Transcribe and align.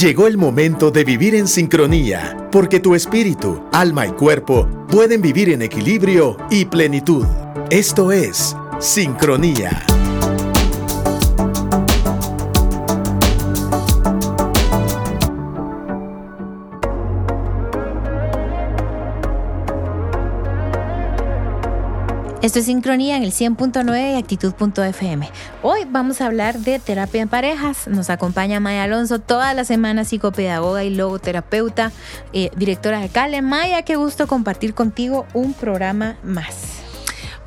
Llegó 0.00 0.28
el 0.28 0.38
momento 0.38 0.92
de 0.92 1.02
vivir 1.02 1.34
en 1.34 1.48
sincronía, 1.48 2.48
porque 2.52 2.78
tu 2.78 2.94
espíritu, 2.94 3.64
alma 3.72 4.06
y 4.06 4.12
cuerpo 4.12 4.68
pueden 4.88 5.20
vivir 5.20 5.48
en 5.48 5.60
equilibrio 5.60 6.36
y 6.50 6.66
plenitud. 6.66 7.26
Esto 7.68 8.12
es 8.12 8.54
sincronía. 8.78 9.97
Esto 22.40 22.60
es 22.60 22.66
Sincronía 22.66 23.16
en 23.16 23.24
el 23.24 23.32
100.9 23.32 24.12
y 24.12 24.16
Actitud.fm. 24.16 25.28
Hoy 25.64 25.80
vamos 25.90 26.20
a 26.20 26.26
hablar 26.26 26.60
de 26.60 26.78
terapia 26.78 27.22
en 27.22 27.28
parejas. 27.28 27.88
Nos 27.88 28.10
acompaña 28.10 28.60
Maya 28.60 28.84
Alonso 28.84 29.18
toda 29.18 29.52
la 29.54 29.64
semana, 29.64 30.04
psicopedagoga 30.04 30.84
y 30.84 30.90
logoterapeuta, 30.94 31.90
eh, 32.32 32.50
directora 32.54 33.00
de 33.00 33.08
Cale. 33.08 33.42
Maya, 33.42 33.82
qué 33.82 33.96
gusto 33.96 34.28
compartir 34.28 34.72
contigo 34.74 35.26
un 35.34 35.52
programa 35.52 36.16
más. 36.22 36.76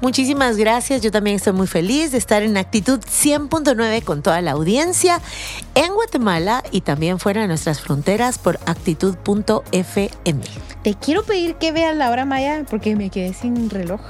Muchísimas 0.01 0.57
gracias. 0.57 1.01
Yo 1.01 1.09
también 1.09 1.37
estoy 1.37 1.53
muy 1.53 1.67
feliz 1.67 2.11
de 2.11 2.17
estar 2.17 2.43
en 2.43 2.57
Actitud 2.57 2.99
100.9 2.99 4.03
con 4.03 4.21
toda 4.21 4.41
la 4.41 4.51
audiencia 4.51 5.21
en 5.73 5.93
Guatemala 5.93 6.63
y 6.69 6.81
también 6.81 7.17
fuera 7.17 7.39
de 7.39 7.47
nuestras 7.47 7.79
fronteras 7.79 8.39
por 8.39 8.59
actitud.fm. 8.65 10.41
Te 10.83 10.95
quiero 10.95 11.23
pedir 11.23 11.55
que 11.55 11.71
veas 11.71 11.95
la 11.95 12.09
hora, 12.09 12.25
Maya, 12.25 12.65
porque 12.69 12.97
me 12.97 13.09
quedé 13.09 13.33
sin 13.33 13.69
reloj. 13.69 14.01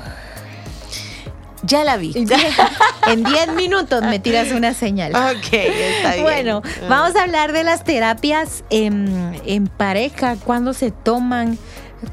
Ya 1.63 1.83
la 1.83 1.97
vi. 1.97 2.13
en 3.07 3.23
10 3.23 3.53
minutos 3.55 4.03
me 4.03 4.19
tiras 4.19 4.51
una 4.51 4.73
señal. 4.73 5.13
Ok, 5.15 5.53
está 5.53 6.13
bien. 6.13 6.23
Bueno, 6.23 6.61
vamos 6.89 7.15
a 7.15 7.23
hablar 7.23 7.51
de 7.51 7.63
las 7.63 7.83
terapias 7.83 8.63
en, 8.69 9.67
pareja, 9.77 10.35
cuándo 10.37 10.73
se 10.73 10.91
toman, 10.91 11.57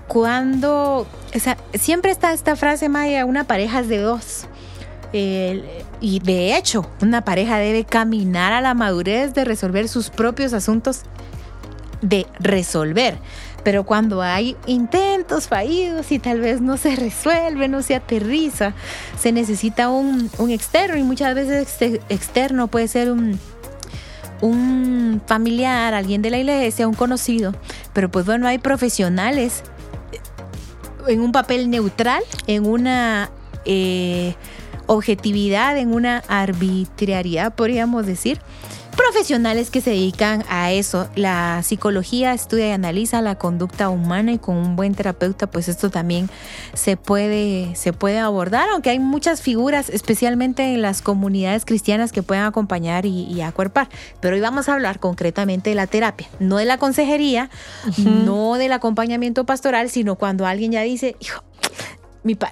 cuándo... 0.06 1.06
O 1.34 1.38
sea, 1.38 1.56
siempre 1.74 2.10
está 2.10 2.32
esta 2.32 2.56
frase, 2.56 2.88
Maya, 2.88 3.24
una 3.24 3.44
pareja 3.44 3.80
es 3.80 3.88
de 3.88 3.98
dos. 3.98 4.46
y 5.12 6.20
de 6.20 6.56
hecho, 6.56 6.90
una 7.00 7.24
pareja 7.24 7.58
debe 7.58 7.84
caminar 7.84 8.52
a 8.52 8.60
la 8.60 8.74
madurez 8.74 9.34
de 9.34 9.44
resolver 9.44 9.88
sus 9.88 10.10
propios 10.10 10.52
asuntos, 10.52 11.02
de 12.02 12.26
resolver 12.38 13.18
pero 13.62 13.84
cuando 13.84 14.22
hay 14.22 14.56
intentos 14.66 15.48
fallidos 15.48 16.10
y 16.12 16.18
tal 16.18 16.40
vez 16.40 16.60
no 16.60 16.76
se 16.76 16.96
resuelve, 16.96 17.68
no 17.68 17.82
se 17.82 17.94
aterriza, 17.94 18.74
se 19.18 19.32
necesita 19.32 19.88
un, 19.88 20.30
externo 20.48 20.96
y 20.96 21.02
muchas 21.02 21.34
veces 21.34 21.68
este 21.68 22.00
externo 22.08 22.68
puede 22.68 22.88
ser 22.88 23.10
un, 23.10 23.38
un 24.40 25.20
familiar, 25.26 25.94
alguien 25.94 26.22
de 26.22 26.30
la 26.30 26.38
iglesia, 26.38 26.88
un 26.88 26.94
conocido, 26.94 27.54
pero 27.92 28.10
pues 28.10 28.24
bueno, 28.26 28.46
hay 28.46 28.58
profesionales 28.58 29.62
en 31.06 31.20
un 31.20 31.32
papel 31.32 31.70
neutral, 31.70 32.22
en 32.46 32.66
una 32.66 33.30
eh, 33.64 34.34
objetividad, 34.86 35.76
en 35.76 35.92
una 35.92 36.22
arbitrariedad, 36.28 37.54
podríamos 37.54 38.06
decir, 38.06 38.40
profesionales 38.98 39.70
que 39.70 39.80
se 39.80 39.90
dedican 39.90 40.44
a 40.50 40.72
eso. 40.72 41.08
La 41.14 41.62
psicología 41.62 42.34
estudia 42.34 42.68
y 42.68 42.72
analiza 42.72 43.22
la 43.22 43.36
conducta 43.36 43.88
humana 43.88 44.32
y 44.32 44.38
con 44.38 44.56
un 44.56 44.76
buen 44.76 44.94
terapeuta, 44.94 45.46
pues 45.46 45.68
esto 45.68 45.88
también 45.88 46.28
se 46.74 46.96
puede, 46.96 47.74
se 47.76 47.92
puede 47.92 48.18
abordar, 48.18 48.68
aunque 48.70 48.90
hay 48.90 48.98
muchas 48.98 49.40
figuras, 49.40 49.88
especialmente 49.88 50.74
en 50.74 50.82
las 50.82 51.00
comunidades 51.00 51.64
cristianas, 51.64 52.10
que 52.10 52.24
pueden 52.24 52.44
acompañar 52.44 53.06
y, 53.06 53.40
acuerpar. 53.40 53.88
Pero 54.20 54.34
hoy 54.34 54.40
vamos 54.40 54.68
a 54.68 54.74
hablar 54.74 54.98
concretamente 54.98 55.70
de 55.70 55.76
la 55.76 55.86
terapia, 55.86 56.28
no 56.40 56.56
de 56.56 56.64
la 56.64 56.76
consejería, 56.76 57.50
no 57.96 58.54
del 58.54 58.72
acompañamiento 58.72 59.46
pastoral, 59.46 59.90
sino 59.90 60.16
cuando 60.16 60.44
alguien 60.44 60.72
ya 60.72 60.82
dice, 60.82 61.14
hijo, 61.20 61.44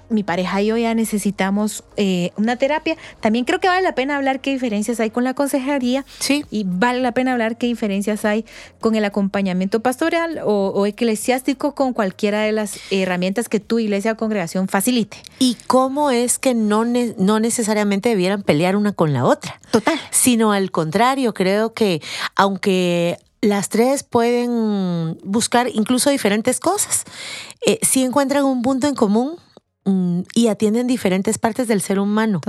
mi, 0.09 0.23
pareja 0.23 0.63
y 0.63 0.67
yo 0.67 0.77
ya 0.77 0.95
necesitamos 0.95 1.85
eh, 1.97 2.31
una 2.37 2.57
terapia. 2.57 2.97
También 3.21 3.45
creo 3.45 3.61
que 3.61 3.69
vale 3.69 3.83
la 3.83 3.95
pena 3.95 4.17
hablar 4.17 4.41
qué 4.41 4.53
diferencias 4.53 5.01
hay 5.01 5.11
con 5.11 5.25
la 5.25 5.35
consejería. 5.35 6.05
Sí. 6.19 6.45
Y 6.51 6.65
vale 6.67 7.01
la 7.01 7.13
pena 7.13 7.33
hablar 7.33 7.59
qué 7.59 7.67
diferencias 7.67 8.25
hay 8.25 8.45
con 8.81 8.95
el 8.95 9.05
acompañamiento 9.05 9.81
pastoral 9.81 10.41
o, 10.45 10.87
eclesiástico 10.87 11.75
con 11.75 11.93
cualquiera 11.93 12.43
de 12.43 12.53
las 12.53 12.79
herramientas 12.91 13.49
que 13.49 13.61
tu 13.61 13.79
iglesia 13.79 14.13
o 14.13 14.17
congregación 14.17 14.69
facilite. 14.69 15.19
Y 15.39 15.57
cómo 15.67 16.11
es 16.11 16.39
que 16.39 16.55
no, 16.55 16.85
no 16.85 17.41
necesariamente 17.41 18.09
debieran 18.09 18.43
pelear 18.43 18.77
una 18.77 18.93
con 18.93 19.13
la 19.13 19.25
otra. 19.25 19.61
Total. 19.71 19.99
Sino 20.11 20.53
al 20.53 20.71
contrario, 20.71 21.35
creo 21.35 21.75
que 21.75 22.01
aunque 22.35 23.19
las 23.41 23.69
tres 23.69 24.03
pueden 24.03 25.19
buscar 25.23 25.69
incluso 25.73 26.11
diferentes 26.11 26.61
cosas. 26.61 27.05
Eh, 27.65 27.79
si 27.83 28.03
encuentran 28.03 28.45
un 28.45 28.63
punto 28.63 28.87
en 28.87 28.95
común, 28.95 29.37
y 30.35 30.49
atienden 30.49 30.87
diferentes 30.87 31.39
partes 31.39 31.69
del 31.69 31.81
ser 31.81 32.01
humano. 32.01 32.41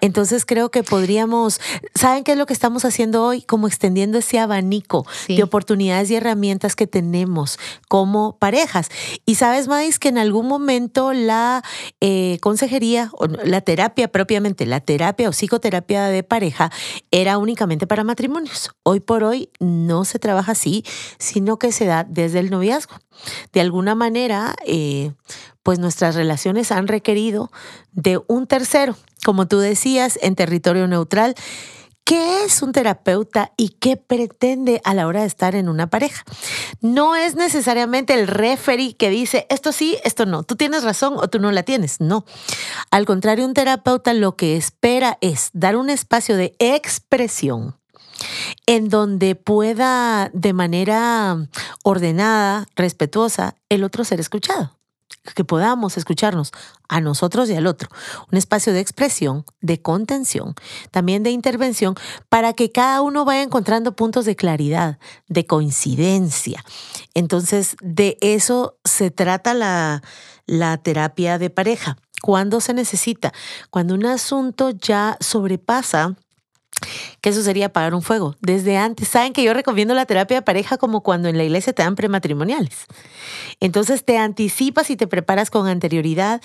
Entonces 0.00 0.46
creo 0.46 0.70
que 0.70 0.84
podríamos, 0.84 1.60
¿saben 1.94 2.22
qué 2.22 2.32
es 2.32 2.38
lo 2.38 2.46
que 2.46 2.52
estamos 2.52 2.84
haciendo 2.84 3.24
hoy? 3.24 3.42
Como 3.42 3.66
extendiendo 3.66 4.18
ese 4.18 4.38
abanico 4.38 5.06
de 5.26 5.42
oportunidades 5.42 6.10
y 6.10 6.16
herramientas 6.16 6.76
que 6.76 6.86
tenemos 6.86 7.58
como 7.88 8.38
parejas. 8.38 8.90
Y 9.26 9.34
sabes, 9.34 9.66
Mais, 9.66 9.98
que 9.98 10.08
en 10.08 10.18
algún 10.18 10.46
momento 10.46 11.12
la 11.12 11.62
eh, 12.00 12.38
consejería 12.40 13.10
o 13.14 13.26
la 13.26 13.60
terapia 13.60 14.08
propiamente, 14.08 14.64
la 14.66 14.80
terapia 14.80 15.28
o 15.28 15.32
psicoterapia 15.32 16.04
de 16.06 16.22
pareja 16.22 16.70
era 17.10 17.38
únicamente 17.38 17.86
para 17.86 18.04
matrimonios. 18.04 18.70
Hoy 18.84 19.00
por 19.00 19.24
hoy 19.24 19.50
no 19.58 20.04
se 20.04 20.18
trabaja 20.18 20.52
así, 20.52 20.84
sino 21.18 21.58
que 21.58 21.72
se 21.72 21.86
da 21.86 22.04
desde 22.04 22.38
el 22.38 22.50
noviazgo. 22.50 22.94
De 23.52 23.60
alguna 23.60 23.94
manera, 23.94 24.54
eh, 24.66 25.12
pues 25.64 25.80
nuestras 25.80 26.14
relaciones 26.14 26.70
han 26.70 26.86
requerido 26.86 27.50
de 27.90 28.20
un 28.28 28.46
tercero, 28.46 28.96
como 29.24 29.48
tú 29.48 29.58
decías, 29.58 30.18
en 30.22 30.36
territorio 30.36 30.86
neutral. 30.86 31.34
¿Qué 32.04 32.44
es 32.44 32.60
un 32.60 32.72
terapeuta 32.72 33.52
y 33.56 33.70
qué 33.70 33.96
pretende 33.96 34.82
a 34.84 34.92
la 34.92 35.06
hora 35.06 35.22
de 35.22 35.26
estar 35.26 35.54
en 35.54 35.70
una 35.70 35.88
pareja? 35.88 36.22
No 36.82 37.16
es 37.16 37.34
necesariamente 37.34 38.12
el 38.12 38.26
referee 38.26 38.94
que 38.94 39.08
dice 39.08 39.46
esto 39.48 39.72
sí, 39.72 39.96
esto 40.04 40.26
no, 40.26 40.42
tú 40.42 40.54
tienes 40.54 40.84
razón 40.84 41.14
o 41.16 41.28
tú 41.28 41.38
no 41.38 41.50
la 41.50 41.62
tienes. 41.62 42.02
No. 42.02 42.26
Al 42.90 43.06
contrario, 43.06 43.46
un 43.46 43.54
terapeuta 43.54 44.12
lo 44.12 44.36
que 44.36 44.58
espera 44.58 45.16
es 45.22 45.48
dar 45.54 45.76
un 45.76 45.88
espacio 45.88 46.36
de 46.36 46.54
expresión 46.58 47.78
en 48.66 48.90
donde 48.90 49.34
pueda 49.34 50.30
de 50.34 50.52
manera 50.52 51.48
ordenada, 51.84 52.68
respetuosa, 52.76 53.56
el 53.70 53.82
otro 53.82 54.04
ser 54.04 54.20
escuchado 54.20 54.74
que 55.34 55.44
podamos 55.44 55.96
escucharnos 55.96 56.52
a 56.88 57.00
nosotros 57.00 57.48
y 57.48 57.54
al 57.54 57.66
otro. 57.66 57.88
Un 58.30 58.36
espacio 58.36 58.72
de 58.72 58.80
expresión, 58.80 59.44
de 59.60 59.80
contención, 59.80 60.54
también 60.90 61.22
de 61.22 61.30
intervención, 61.30 61.94
para 62.28 62.52
que 62.52 62.70
cada 62.70 63.00
uno 63.00 63.24
vaya 63.24 63.42
encontrando 63.42 63.96
puntos 63.96 64.26
de 64.26 64.36
claridad, 64.36 64.98
de 65.28 65.46
coincidencia. 65.46 66.64
Entonces, 67.14 67.76
de 67.80 68.18
eso 68.20 68.76
se 68.84 69.10
trata 69.10 69.54
la, 69.54 70.02
la 70.46 70.76
terapia 70.78 71.38
de 71.38 71.50
pareja. 71.50 71.96
¿Cuándo 72.22 72.60
se 72.60 72.74
necesita? 72.74 73.32
Cuando 73.70 73.94
un 73.94 74.06
asunto 74.06 74.70
ya 74.70 75.16
sobrepasa 75.20 76.16
que 77.20 77.30
eso 77.30 77.42
sería 77.42 77.66
apagar 77.66 77.94
un 77.94 78.02
fuego. 78.02 78.36
Desde 78.40 78.76
antes, 78.76 79.08
saben 79.08 79.32
que 79.32 79.42
yo 79.42 79.54
recomiendo 79.54 79.94
la 79.94 80.06
terapia 80.06 80.38
de 80.38 80.42
pareja 80.42 80.76
como 80.76 81.02
cuando 81.02 81.28
en 81.28 81.38
la 81.38 81.44
iglesia 81.44 81.72
te 81.72 81.82
dan 81.82 81.96
prematrimoniales. 81.96 82.86
Entonces 83.60 84.04
te 84.04 84.18
anticipas 84.18 84.90
y 84.90 84.96
te 84.96 85.06
preparas 85.06 85.50
con 85.50 85.66
anterioridad. 85.66 86.42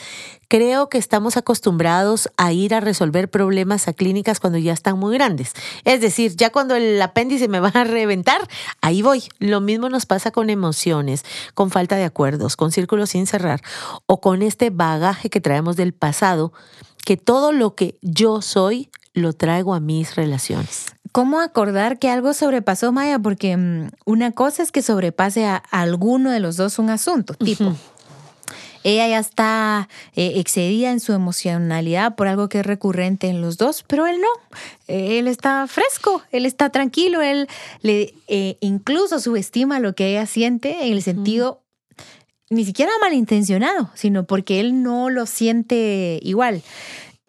Creo 0.47 0.89
que 0.89 0.97
estamos 0.97 1.37
acostumbrados 1.37 2.29
a 2.37 2.53
ir 2.53 2.73
a 2.73 2.79
resolver 2.79 3.29
problemas 3.29 3.87
a 3.87 3.93
clínicas 3.93 4.39
cuando 4.39 4.57
ya 4.57 4.73
están 4.73 4.97
muy 4.97 5.13
grandes. 5.15 5.53
Es 5.83 6.01
decir, 6.01 6.35
ya 6.35 6.49
cuando 6.49 6.75
el 6.75 7.01
apéndice 7.01 7.47
me 7.47 7.59
va 7.59 7.71
a 7.73 7.83
reventar, 7.83 8.47
ahí 8.81 9.01
voy. 9.01 9.23
Lo 9.39 9.61
mismo 9.61 9.89
nos 9.89 10.05
pasa 10.05 10.31
con 10.31 10.49
emociones, 10.49 11.25
con 11.53 11.71
falta 11.71 11.95
de 11.95 12.05
acuerdos, 12.05 12.55
con 12.55 12.71
círculos 12.71 13.11
sin 13.11 13.27
cerrar 13.27 13.61
o 14.05 14.21
con 14.21 14.41
este 14.41 14.69
bagaje 14.69 15.29
que 15.29 15.41
traemos 15.41 15.75
del 15.75 15.93
pasado, 15.93 16.53
que 17.05 17.17
todo 17.17 17.51
lo 17.51 17.75
que 17.75 17.97
yo 18.01 18.41
soy 18.41 18.89
lo 19.13 19.33
traigo 19.33 19.73
a 19.73 19.79
mis 19.79 20.15
relaciones. 20.15 20.93
¿Cómo 21.11 21.39
acordar 21.39 21.97
que 21.97 22.09
algo 22.09 22.33
sobrepasó, 22.33 22.91
Maya? 22.91 23.19
Porque 23.19 23.57
mm, 23.57 23.89
una 24.05 24.31
cosa 24.31 24.61
es 24.61 24.71
que 24.71 24.81
sobrepase 24.81 25.45
a 25.45 25.55
alguno 25.55 26.31
de 26.31 26.39
los 26.39 26.55
dos 26.55 26.77
un 26.77 26.89
asunto, 26.89 27.33
tipo, 27.33 27.75
ella 28.83 29.07
ya 29.07 29.19
está 29.19 29.89
eh, 30.15 30.33
excedida 30.35 30.91
en 30.91 30.99
su 30.99 31.13
emocionalidad 31.13 32.15
por 32.15 32.27
algo 32.27 32.47
que 32.47 32.59
es 32.59 32.65
recurrente 32.65 33.27
en 33.27 33.41
los 33.41 33.57
dos, 33.57 33.83
pero 33.87 34.07
él 34.07 34.17
no. 34.21 34.27
él 34.87 35.27
está 35.27 35.67
fresco, 35.67 36.21
él 36.31 36.45
está 36.45 36.69
tranquilo, 36.69 37.21
él 37.21 37.47
le 37.81 38.13
eh, 38.27 38.57
incluso 38.61 39.19
subestima 39.19 39.79
lo 39.79 39.95
que 39.95 40.11
ella 40.11 40.25
siente 40.25 40.85
en 40.85 40.93
el 40.93 41.01
sentido 41.01 41.63
ni 42.51 42.65
siquiera 42.65 42.91
malintencionado, 43.01 43.91
sino 43.93 44.25
porque 44.25 44.59
él 44.59 44.81
no 44.81 45.09
lo 45.09 45.25
siente 45.25 46.19
igual. 46.23 46.63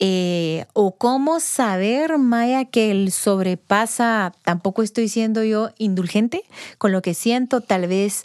Eh, 0.03 0.65
o 0.73 0.97
cómo 0.97 1.41
saber, 1.41 2.17
Maya, 2.17 2.65
que 2.65 2.91
el 2.91 3.13
sobrepasa, 3.13 4.33
tampoco 4.43 4.83
estoy 4.83 5.09
siendo 5.09 5.45
yo 5.45 5.71
indulgente 5.77 6.43
con 6.79 6.91
lo 6.91 7.03
que 7.03 7.13
siento, 7.13 7.61
tal 7.61 7.87
vez 7.87 8.25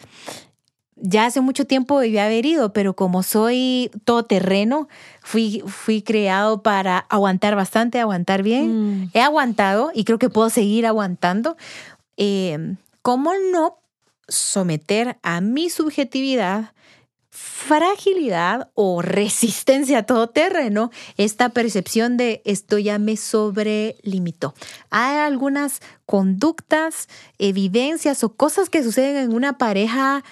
ya 0.95 1.25
hace 1.25 1.42
mucho 1.42 1.66
tiempo 1.66 2.00
debía 2.00 2.25
haber 2.25 2.45
ido, 2.45 2.72
pero 2.72 2.95
como 2.95 3.22
soy 3.24 3.92
todoterreno, 4.06 4.88
fui, 5.22 5.62
fui 5.68 6.01
creado 6.01 6.63
para 6.63 6.98
aguantar 6.98 7.56
bastante, 7.56 8.00
aguantar 8.00 8.44
bien. 8.44 9.01
Mm. 9.01 9.10
He 9.13 9.22
aguantado 9.22 9.92
y 9.94 10.06
creo 10.06 10.18
que 10.18 10.30
puedo 10.30 10.50
seguir 10.50 10.86
aguantando. 10.86 11.57
Eh, 12.16 12.75
¿Cómo 13.01 13.33
no 13.51 13.80
someter 14.27 15.18
a 15.22 15.42
mi 15.42 15.69
subjetividad, 15.69 16.72
fragilidad 17.65 18.69
o 18.75 19.01
resistencia 19.01 20.00
a 20.00 20.03
todo 20.03 20.29
terreno 20.29 20.91
esta 21.17 21.50
percepción 21.50 22.15
de 22.15 22.41
esto 22.45 22.77
ya 22.77 23.00
me 23.00 23.17
sobrelimitó? 23.17 24.53
Hay 24.91 25.17
algunas 25.17 25.81
conductas, 26.06 27.09
evidencias 27.39 28.23
o 28.23 28.33
cosas 28.33 28.69
que 28.69 28.83
suceden 28.83 29.17
en 29.17 29.33
una 29.33 29.57
pareja 29.57 30.23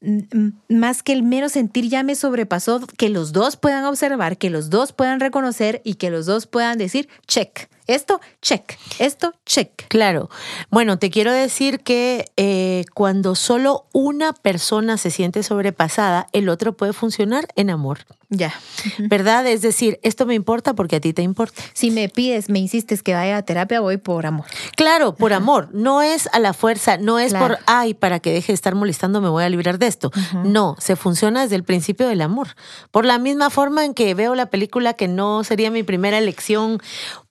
mm, 0.00 0.50
más 0.68 1.02
que 1.02 1.12
el 1.12 1.24
mero 1.24 1.48
sentir 1.48 1.88
ya 1.88 2.04
me 2.04 2.14
sobrepasó, 2.14 2.86
que 2.96 3.08
los 3.08 3.32
dos 3.32 3.56
puedan 3.56 3.84
observar, 3.84 4.38
que 4.38 4.48
los 4.48 4.70
dos 4.70 4.92
puedan 4.92 5.18
reconocer 5.18 5.82
y 5.84 5.94
que 5.94 6.10
los 6.10 6.26
dos 6.26 6.46
puedan 6.46 6.78
decir, 6.78 7.08
check, 7.26 7.68
esto, 7.88 8.20
check, 8.40 8.78
esto, 9.00 9.34
check. 9.44 9.88
Claro. 9.88 10.30
Bueno, 10.70 10.98
te 10.98 11.10
quiero 11.10 11.32
decir 11.32 11.80
que 11.80 12.26
eh, 12.36 12.84
cuando 12.94 13.34
solo 13.34 13.86
una 13.92 14.32
persona 14.32 14.96
se 14.98 15.10
siente 15.10 15.42
sobrepasada, 15.42 16.28
el 16.32 16.48
otro 16.48 16.76
puede 16.76 16.92
funcionar 16.92 17.48
en 17.56 17.70
amor. 17.70 18.06
Ya. 18.30 18.52
¿Verdad? 18.98 19.46
Es 19.46 19.62
decir, 19.62 19.98
esto 20.02 20.26
me 20.26 20.34
importa 20.34 20.74
porque 20.74 20.96
a 20.96 21.00
ti 21.00 21.14
te 21.14 21.22
importa. 21.22 21.62
Si 21.72 21.90
me 21.90 22.10
pides, 22.10 22.50
me 22.50 22.58
insistes 22.58 23.02
que 23.02 23.14
vaya 23.14 23.38
a 23.38 23.42
terapia, 23.42 23.80
voy 23.80 23.96
por 23.96 24.26
amor. 24.26 24.44
Claro, 24.76 25.14
por 25.14 25.32
amor. 25.32 25.70
No 25.72 26.02
es 26.02 26.28
a 26.34 26.38
la 26.38 26.52
fuerza, 26.52 26.98
no 26.98 27.18
es 27.18 27.30
Claro. 27.30 27.56
por, 27.56 27.58
ay, 27.66 27.94
para 27.94 28.20
que 28.20 28.30
deje 28.32 28.48
de 28.48 28.54
estar 28.54 28.74
molestando, 28.74 29.22
me 29.22 29.30
voy 29.30 29.44
a 29.44 29.48
librar 29.48 29.78
de 29.78 29.86
esto. 29.86 30.10
No, 30.44 30.76
se 30.78 30.94
funciona 30.94 31.42
desde 31.42 31.56
el 31.56 31.64
principio 31.64 32.06
del 32.06 32.20
amor. 32.20 32.48
Por 32.90 33.06
la 33.06 33.18
misma 33.18 33.48
forma 33.48 33.86
en 33.86 33.94
que 33.94 34.12
veo 34.12 34.34
la 34.34 34.50
película 34.50 34.92
que 34.92 35.08
no 35.08 35.42
sería 35.42 35.70
mi 35.70 35.82
primera 35.82 36.18
elección. 36.18 36.82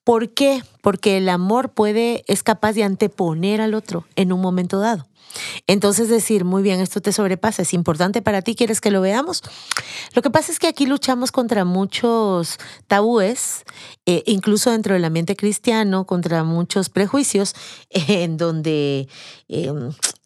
¿Por 0.08 0.30
qué? 0.30 0.64
Porque 0.80 1.18
el 1.18 1.28
amor 1.28 1.74
puede, 1.74 2.24
es 2.28 2.42
capaz 2.42 2.72
de 2.72 2.86
anteponer 2.86 3.60
al 3.60 3.74
otro 3.74 4.06
en 4.16 4.32
un 4.32 4.40
momento 4.40 4.80
dado. 4.80 5.06
Entonces 5.68 6.08
decir, 6.08 6.46
muy 6.46 6.64
bien, 6.64 6.80
esto 6.80 7.02
te 7.02 7.12
sobrepasa, 7.12 7.64
es 7.64 7.74
importante 7.74 8.22
para 8.22 8.42
ti, 8.42 8.56
¿quieres 8.56 8.80
que 8.80 8.90
lo 8.90 9.02
veamos? 9.02 9.44
Lo 10.14 10.22
que 10.22 10.30
pasa 10.30 10.54
es 10.54 10.60
que 10.60 10.68
aquí 10.68 10.86
luchamos 10.86 11.34
contra 11.34 11.66
muchos 11.66 12.58
tabúes, 12.88 13.66
eh, 14.06 14.24
incluso 14.28 14.72
dentro 14.72 14.94
del 14.94 15.04
ambiente 15.04 15.36
cristiano, 15.36 16.08
contra 16.08 16.46
muchos 16.46 16.88
prejuicios, 16.88 17.54
en 17.90 18.38
donde, 18.38 19.10
eh, 19.50 19.74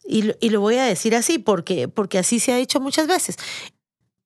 y, 0.07 0.29
y 0.39 0.49
lo 0.51 0.61
voy 0.61 0.75
a 0.75 0.83
decir 0.83 1.15
así, 1.15 1.39
porque, 1.39 1.87
porque 1.87 2.19
así 2.19 2.39
se 2.39 2.53
ha 2.53 2.57
dicho 2.57 2.79
muchas 2.79 3.07
veces, 3.07 3.35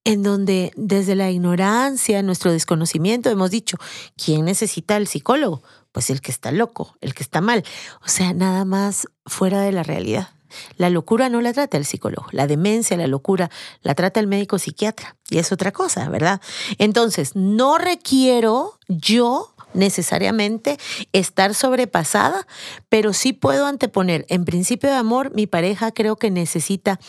en 0.06 0.24
donde 0.24 0.72
desde 0.78 1.16
la 1.16 1.30
ignorancia, 1.31 2.22
nuestro 2.22 2.52
desconocimiento, 2.52 3.30
hemos 3.30 3.52
dicho, 3.52 3.78
¿quién 4.16 4.46
necesita 4.46 4.96
el 4.96 5.07
psicólogo? 5.07 5.63
Pues 5.92 6.10
el 6.10 6.22
que 6.22 6.31
está 6.31 6.52
loco, 6.52 6.96
el 7.02 7.13
que 7.13 7.24
está 7.24 7.42
mal. 7.42 7.63
O 8.06 8.07
sea, 8.07 8.34
nada 8.34 8.63
más 8.66 9.07
fuera 9.25 9.62
de 9.62 9.72
la 9.72 9.84
realidad. 9.84 10.30
La 10.78 10.90
locura 10.90 11.28
no 11.28 11.42
la 11.42 11.52
trata 11.54 11.78
el 11.78 11.86
psicólogo, 11.86 12.28
la 12.31 12.48
demencia, 12.48 12.96
la 12.96 13.07
locura, 13.07 13.50
la 13.81 13.96
trata 13.96 14.19
el 14.19 14.28
médico 14.28 14.60
psiquiatra. 14.60 15.18
Y 15.30 15.40
es 15.40 15.52
otra 15.52 15.72
cosa, 15.72 16.07
¿verdad? 16.07 16.40
Entonces, 16.78 17.36
no 17.36 17.78
requiero 17.78 18.80
yo 18.88 19.54
necesariamente 19.74 20.78
estar 21.12 21.54
sobrepasada, 21.54 22.48
pero 22.88 23.12
sí 23.12 23.34
puedo 23.34 23.66
anteponer, 23.66 24.25
en 24.30 24.46
principio 24.46 24.90
de 24.90 24.96
amor, 24.96 25.34
mi 25.36 25.48
pareja 25.48 25.92
creo 25.92 26.16
que 26.16 26.31
necesita 26.31 27.00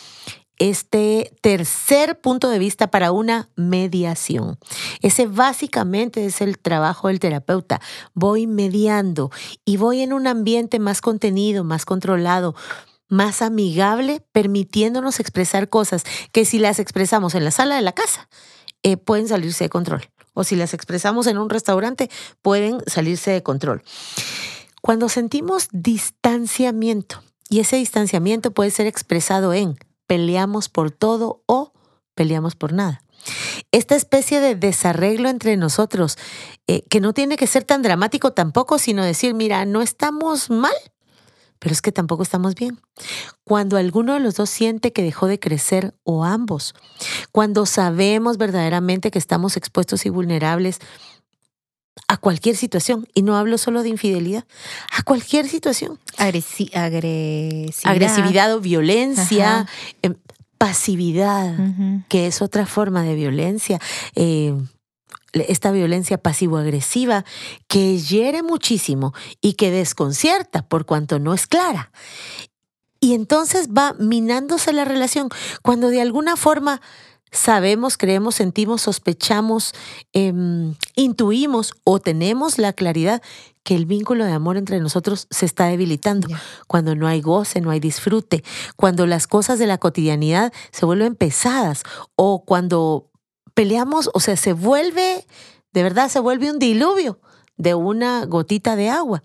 este 0.59 1.31
tercer 1.41 2.19
punto 2.19 2.49
de 2.49 2.59
vista 2.59 2.87
para 2.87 3.11
una 3.11 3.49
mediación. 3.55 4.57
Ese 5.01 5.27
básicamente 5.27 6.25
es 6.25 6.41
el 6.41 6.57
trabajo 6.57 7.07
del 7.07 7.19
terapeuta. 7.19 7.81
Voy 8.13 8.47
mediando 8.47 9.31
y 9.65 9.77
voy 9.77 10.01
en 10.01 10.13
un 10.13 10.27
ambiente 10.27 10.79
más 10.79 11.01
contenido, 11.01 11.63
más 11.63 11.85
controlado, 11.85 12.55
más 13.07 13.41
amigable, 13.41 14.21
permitiéndonos 14.31 15.19
expresar 15.19 15.69
cosas 15.69 16.03
que 16.31 16.45
si 16.45 16.59
las 16.59 16.79
expresamos 16.79 17.35
en 17.35 17.43
la 17.43 17.51
sala 17.51 17.75
de 17.75 17.81
la 17.81 17.93
casa, 17.93 18.29
eh, 18.83 18.97
pueden 18.97 19.27
salirse 19.27 19.65
de 19.65 19.69
control. 19.69 20.09
O 20.33 20.43
si 20.43 20.55
las 20.55 20.73
expresamos 20.73 21.25
en 21.27 21.37
un 21.37 21.49
restaurante, 21.49 22.09
pueden 22.41 22.81
salirse 22.85 23.31
de 23.31 23.41
control. 23.43 23.83
Cuando 24.81 25.09
sentimos 25.09 25.67
distanciamiento, 25.71 27.23
y 27.49 27.59
ese 27.59 27.77
distanciamiento 27.77 28.51
puede 28.51 28.71
ser 28.71 28.87
expresado 28.87 29.53
en 29.53 29.77
peleamos 30.07 30.69
por 30.69 30.91
todo 30.91 31.43
o 31.45 31.73
peleamos 32.15 32.55
por 32.55 32.73
nada. 32.73 33.03
Esta 33.71 33.95
especie 33.95 34.39
de 34.39 34.55
desarreglo 34.55 35.29
entre 35.29 35.57
nosotros, 35.57 36.17
eh, 36.67 36.83
que 36.89 37.01
no 37.01 37.13
tiene 37.13 37.37
que 37.37 37.47
ser 37.47 37.63
tan 37.63 37.81
dramático 37.81 38.31
tampoco, 38.31 38.77
sino 38.77 39.03
decir, 39.03 39.33
mira, 39.33 39.65
no 39.65 39.81
estamos 39.81 40.49
mal, 40.49 40.73
pero 41.59 41.73
es 41.73 41.81
que 41.81 41.91
tampoco 41.91 42.23
estamos 42.23 42.55
bien. 42.55 42.79
Cuando 43.43 43.77
alguno 43.77 44.13
de 44.13 44.19
los 44.19 44.35
dos 44.35 44.49
siente 44.49 44.93
que 44.93 45.03
dejó 45.03 45.27
de 45.27 45.39
crecer 45.39 45.95
o 46.03 46.23
ambos, 46.23 46.75
cuando 47.31 47.65
sabemos 47.65 48.37
verdaderamente 48.37 49.11
que 49.11 49.19
estamos 49.19 49.57
expuestos 49.57 50.05
y 50.05 50.09
vulnerables 50.09 50.79
a 52.09 52.17
cualquier 52.17 52.55
situación, 52.55 53.07
y 53.13 53.21
no 53.21 53.35
hablo 53.35 53.57
solo 53.57 53.83
de 53.83 53.89
infidelidad, 53.89 54.45
a 54.97 55.03
cualquier 55.03 55.47
situación, 55.49 55.99
Agresi- 56.17 56.73
agresividad. 56.73 57.91
agresividad 57.91 58.53
o 58.55 58.59
violencia, 58.61 59.65
em, 60.01 60.15
pasividad, 60.57 61.53
que 62.07 62.27
es 62.27 62.41
otra 62.41 62.65
forma 62.65 63.03
de 63.03 63.15
violencia. 63.15 63.79
eh, 64.15 64.53
esta 65.33 65.69
violencia 65.71 66.17
pasivo-agresiva 66.17 67.23
que 67.67 67.99
hiere 67.99 68.41
muchísimo 68.41 69.13
y 69.41 69.53
que 69.53 69.69
desconcierta 69.69 70.63
por 70.67 70.85
cuanto 70.85 71.19
no 71.19 71.33
es 71.35 71.45
clara. 71.45 71.91
Y 72.99 73.13
entonces 73.13 73.67
va 73.69 73.93
minándose 73.99 74.73
la 74.73 74.83
relación 74.85 75.29
cuando 75.61 75.89
de 75.89 76.01
alguna 76.01 76.37
forma 76.37 76.81
sabemos, 77.31 77.97
creemos, 77.97 78.35
sentimos, 78.35 78.81
sospechamos, 78.81 79.73
em, 80.13 80.75
intuimos 80.95 81.73
o 81.83 81.99
tenemos 81.99 82.57
la 82.57 82.73
claridad 82.73 83.21
que 83.63 83.75
el 83.75 83.85
vínculo 83.85 84.23
de 84.23 84.31
amor 84.31 84.55
entre 84.55 84.79
nosotros 84.79 85.27
se 85.29 85.45
está 85.45 85.65
debilitando, 85.65 86.29
cuando 86.67 86.95
no 86.95 87.05
hay 87.05 87.21
goce, 87.21 87.59
no 87.59 87.69
hay 87.69 87.81
disfrute, 87.81 88.43
cuando 88.77 89.05
las 89.05 89.27
cosas 89.27 89.59
de 89.59 89.67
la 89.67 89.77
cotidianidad 89.77 90.53
se 90.71 90.85
vuelven 90.85 91.15
pesadas 91.15 91.83
o 92.15 92.45
cuando 92.45 93.11
peleamos, 93.53 94.09
o 94.13 94.19
sea, 94.21 94.37
se 94.37 94.53
vuelve, 94.53 95.25
de 95.73 95.83
verdad, 95.83 96.09
se 96.09 96.19
vuelve 96.19 96.49
un 96.49 96.59
diluvio 96.59 97.19
de 97.57 97.73
una 97.73 98.25
gotita 98.25 98.75
de 98.75 98.89
agua. 98.89 99.23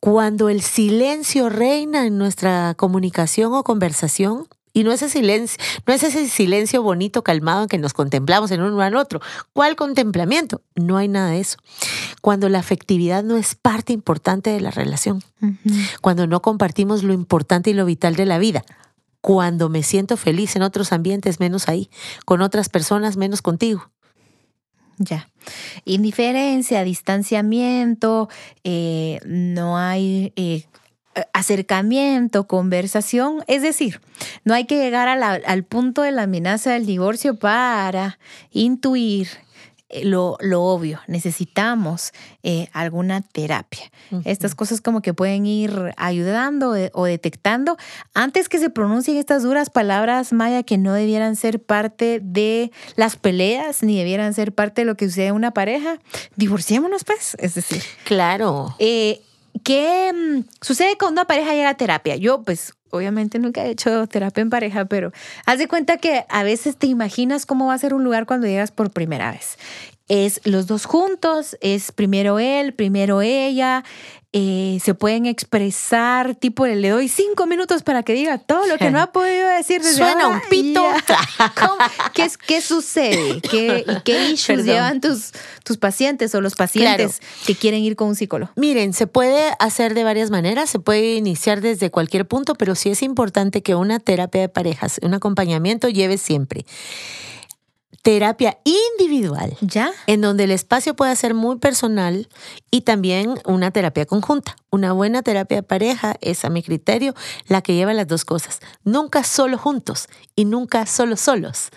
Cuando 0.00 0.48
el 0.48 0.62
silencio 0.62 1.48
reina 1.48 2.06
en 2.06 2.16
nuestra 2.16 2.74
comunicación 2.76 3.52
o 3.52 3.64
conversación, 3.64 4.48
y 4.74 4.84
no 4.84 4.92
ese 4.92 5.08
silencio, 5.08 5.56
no 5.86 5.94
es 5.94 6.02
ese 6.02 6.28
silencio 6.28 6.82
bonito, 6.82 7.22
calmado 7.22 7.62
en 7.62 7.68
que 7.68 7.78
nos 7.78 7.94
contemplamos 7.94 8.50
en 8.50 8.60
uno 8.60 8.82
al 8.82 8.96
otro. 8.96 9.20
¿Cuál 9.54 9.76
contemplamiento? 9.76 10.60
No 10.74 10.98
hay 10.98 11.08
nada 11.08 11.30
de 11.30 11.40
eso. 11.40 11.56
Cuando 12.20 12.48
la 12.48 12.58
afectividad 12.58 13.22
no 13.22 13.36
es 13.36 13.54
parte 13.54 13.92
importante 13.92 14.50
de 14.50 14.60
la 14.60 14.72
relación, 14.72 15.22
cuando 16.02 16.26
no 16.26 16.42
compartimos 16.42 17.04
lo 17.04 17.12
importante 17.12 17.70
y 17.70 17.74
lo 17.74 17.86
vital 17.86 18.16
de 18.16 18.26
la 18.26 18.38
vida, 18.38 18.64
cuando 19.20 19.68
me 19.68 19.82
siento 19.82 20.16
feliz 20.16 20.56
en 20.56 20.62
otros 20.62 20.92
ambientes 20.92 21.40
menos 21.40 21.68
ahí, 21.68 21.88
con 22.24 22.42
otras 22.42 22.68
personas 22.68 23.16
menos 23.16 23.42
contigo. 23.42 23.90
Ya. 24.98 25.30
Indiferencia, 25.84 26.84
distanciamiento, 26.84 28.28
eh, 28.64 29.20
no 29.24 29.78
hay 29.78 30.32
eh, 30.36 30.64
acercamiento, 31.32 32.46
conversación. 32.46 33.44
Es 33.46 33.62
decir, 33.62 34.00
no 34.44 34.54
hay 34.54 34.64
que 34.66 34.76
llegar 34.78 35.08
a 35.08 35.16
la- 35.16 35.40
al 35.46 35.64
punto 35.64 36.02
de 36.02 36.12
la 36.12 36.22
amenaza 36.22 36.72
del 36.72 36.86
divorcio 36.86 37.36
para 37.36 38.18
intuir 38.50 39.28
eh, 39.90 40.04
lo, 40.04 40.36
lo 40.40 40.62
obvio. 40.64 41.00
Necesitamos 41.06 42.12
eh, 42.42 42.68
alguna 42.72 43.20
terapia. 43.20 43.90
Estas 44.24 44.54
cosas 44.54 44.80
como 44.80 45.02
que 45.02 45.12
pueden 45.14 45.44
ir 45.46 45.92
ayudando 45.96 46.74
eh, 46.74 46.90
o 46.94 47.04
detectando 47.04 47.76
antes 48.14 48.48
que 48.48 48.58
se 48.58 48.70
pronuncien 48.70 49.16
estas 49.18 49.42
duras 49.42 49.70
palabras, 49.70 50.32
Maya, 50.32 50.62
que 50.62 50.78
no 50.78 50.94
debieran 50.94 51.36
ser 51.36 51.62
parte 51.62 52.20
de 52.22 52.72
las 52.96 53.16
peleas 53.16 53.82
ni 53.82 53.96
debieran 53.98 54.32
ser 54.34 54.52
parte 54.52 54.80
de 54.80 54.86
lo 54.86 54.96
que 54.96 55.06
sucede 55.06 55.26
en 55.28 55.34
una 55.34 55.52
pareja. 55.52 55.98
Divorciémonos, 56.36 57.04
pues. 57.04 57.36
Es 57.38 57.54
decir, 57.54 57.82
Claro. 58.04 58.74
eh, 58.78 59.20
¿qué 59.62 60.12
mm, 60.12 60.44
sucede 60.60 60.96
cuando 60.98 61.20
una 61.20 61.26
pareja 61.26 61.52
llega 61.52 61.70
a 61.70 61.76
terapia? 61.76 62.16
Yo, 62.16 62.42
pues, 62.42 62.74
obviamente 62.90 63.38
nunca 63.38 63.64
he 63.64 63.70
hecho 63.70 64.06
terapia 64.06 64.42
en 64.42 64.50
pareja, 64.50 64.84
pero 64.86 65.12
haz 65.46 65.58
de 65.58 65.68
cuenta 65.68 65.96
que 65.96 66.24
a 66.28 66.42
veces 66.42 66.76
te 66.76 66.86
imaginas 66.86 67.46
cómo 67.46 67.66
va 67.66 67.74
a 67.74 67.78
ser 67.78 67.94
un 67.94 68.04
lugar 68.04 68.26
cuando 68.26 68.46
llegas 68.46 68.70
por 68.70 68.90
primera 68.90 69.30
vez. 69.32 69.58
es 70.08 70.40
los 70.44 70.66
dos 70.66 70.84
juntos, 70.84 71.56
es 71.60 71.90
primero 71.90 72.38
él, 72.38 72.74
primero 72.74 73.22
ella, 73.22 73.84
eh, 74.36 74.80
se 74.82 74.94
pueden 74.94 75.26
expresar, 75.26 76.34
tipo, 76.34 76.66
le 76.66 76.88
doy 76.88 77.06
cinco 77.06 77.46
minutos 77.46 77.84
para 77.84 78.02
que 78.02 78.14
diga 78.14 78.38
todo 78.38 78.66
lo 78.66 78.78
que 78.78 78.90
no 78.90 79.00
ha 79.00 79.12
podido 79.12 79.48
decir 79.48 79.80
desde 79.80 79.98
Suena 79.98 80.26
un 80.26 80.40
pito. 80.50 80.82
¿Qué, 82.14 82.28
¿Qué, 82.44 82.60
sucede? 82.60 83.40
¿Qué, 83.40 83.84
¿Qué 84.04 84.30
issues 84.32 84.64
llevan 84.64 85.00
tus, 85.00 85.30
tus 85.62 85.76
pacientes 85.76 86.34
o 86.34 86.40
los 86.40 86.56
pacientes 86.56 87.20
que 87.46 87.54
quieren 87.54 87.84
ir 87.84 87.94
con 87.94 88.08
un 88.08 88.16
psicólogo? 88.16 88.50
Miren, 88.56 88.92
se 88.92 89.06
puede 89.06 89.54
hacer 89.60 89.94
de 89.94 90.02
varias 90.02 90.30
maneras, 90.30 90.68
se 90.68 90.80
puede 90.80 91.14
iniciar 91.14 91.60
desde 91.60 91.92
cualquier 91.92 92.26
punto, 92.26 92.56
pero 92.56 92.74
sí 92.74 92.90
es 92.90 93.02
importante 93.02 93.62
que 93.62 93.76
una 93.76 94.00
terapia 94.00 94.40
de 94.40 94.48
parejas, 94.48 94.98
un 95.02 95.14
acompañamiento 95.14 95.88
lleve 95.88 96.18
siempre 96.18 96.66
terapia 98.02 98.58
individual, 98.64 99.56
¿ya? 99.60 99.92
En 100.06 100.20
donde 100.20 100.44
el 100.44 100.50
espacio 100.50 100.94
pueda 100.94 101.14
ser 101.16 101.34
muy 101.34 101.58
personal 101.58 102.28
y 102.70 102.82
también 102.82 103.34
una 103.46 103.70
terapia 103.70 104.06
conjunta. 104.06 104.56
Una 104.70 104.92
buena 104.92 105.22
terapia 105.22 105.58
de 105.58 105.62
pareja 105.62 106.16
es, 106.20 106.44
a 106.44 106.50
mi 106.50 106.62
criterio, 106.62 107.14
la 107.46 107.62
que 107.62 107.74
lleva 107.74 107.94
las 107.94 108.08
dos 108.08 108.24
cosas. 108.24 108.60
Nunca 108.82 109.24
solo 109.24 109.58
juntos 109.58 110.08
y 110.34 110.44
nunca 110.44 110.86
solo 110.86 111.16
solos, 111.16 111.70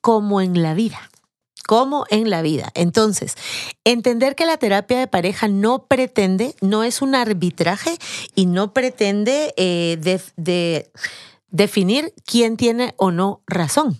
como 0.00 0.40
en 0.40 0.62
la 0.62 0.74
vida. 0.74 1.10
Como 1.66 2.04
en 2.10 2.30
la 2.30 2.42
vida. 2.42 2.70
Entonces, 2.74 3.34
entender 3.84 4.34
que 4.34 4.46
la 4.46 4.56
terapia 4.56 4.98
de 4.98 5.06
pareja 5.06 5.46
no 5.46 5.86
pretende, 5.86 6.56
no 6.60 6.82
es 6.82 7.00
un 7.00 7.14
arbitraje 7.14 7.96
y 8.34 8.46
no 8.46 8.72
pretende 8.72 9.54
eh, 9.56 9.98
de 10.36 10.90
definir 11.50 12.14
quién 12.24 12.56
tiene 12.56 12.94
o 12.96 13.10
no 13.10 13.42
razón. 13.46 13.98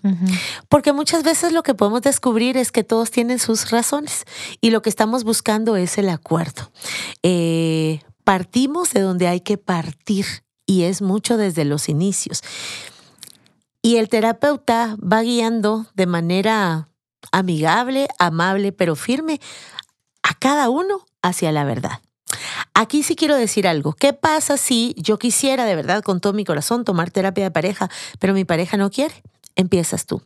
Porque 0.69 0.93
muchas 0.93 1.23
veces 1.23 1.53
lo 1.53 1.63
que 1.63 1.75
podemos 1.75 2.03
descubrir 2.03 2.57
es 2.57 2.73
que 2.73 2.85
todos 2.85 3.11
tienen 3.11 3.39
sus 3.39 3.71
razones 3.71 4.25
y 4.61 4.71
lo 4.71 4.83
que 4.83 4.91
estamos 4.91 5.25
buscando 5.25 5.77
es 5.77 5.99
el 5.99 6.09
acuerdo. 6.09 6.71
Eh, 7.23 8.01
partimos 8.25 8.93
de 8.93 9.01
donde 9.01 9.29
hay 9.29 9.41
que 9.41 9.59
partir 9.59 10.27
y 10.67 10.83
es 10.83 11.03
mucho 11.03 11.37
desde 11.37 11.65
los 11.65 11.89
inicios. 11.89 12.43
Y 13.83 13.97
el 13.97 14.09
terapeuta 14.09 14.97
va 15.01 15.23
guiando 15.23 15.87
de 15.95 16.07
manera 16.07 16.89
amigable, 17.33 18.09
amable, 18.19 18.73
pero 18.73 18.95
firme 18.95 19.41
a 20.23 20.35
cada 20.35 20.69
uno 20.69 21.07
hacia 21.23 21.51
la 21.53 21.65
verdad. 21.65 22.01
Aquí 22.75 23.03
sí 23.03 23.17
quiero 23.17 23.37
decir 23.37 23.67
algo. 23.67 23.93
¿Qué 23.93 24.13
pasa 24.13 24.57
si 24.57 24.95
yo 24.97 25.19
quisiera 25.19 25.65
de 25.65 25.75
verdad 25.75 26.03
con 26.03 26.21
todo 26.21 26.33
mi 26.33 26.45
corazón 26.45 26.85
tomar 26.85 27.11
terapia 27.11 27.45
de 27.45 27.51
pareja, 27.51 27.91
pero 28.19 28.35
mi 28.35 28.45
pareja 28.45 28.77
no 28.77 28.91
quiere? 28.91 29.23
Empiezas 29.57 30.07
tú. 30.07 30.23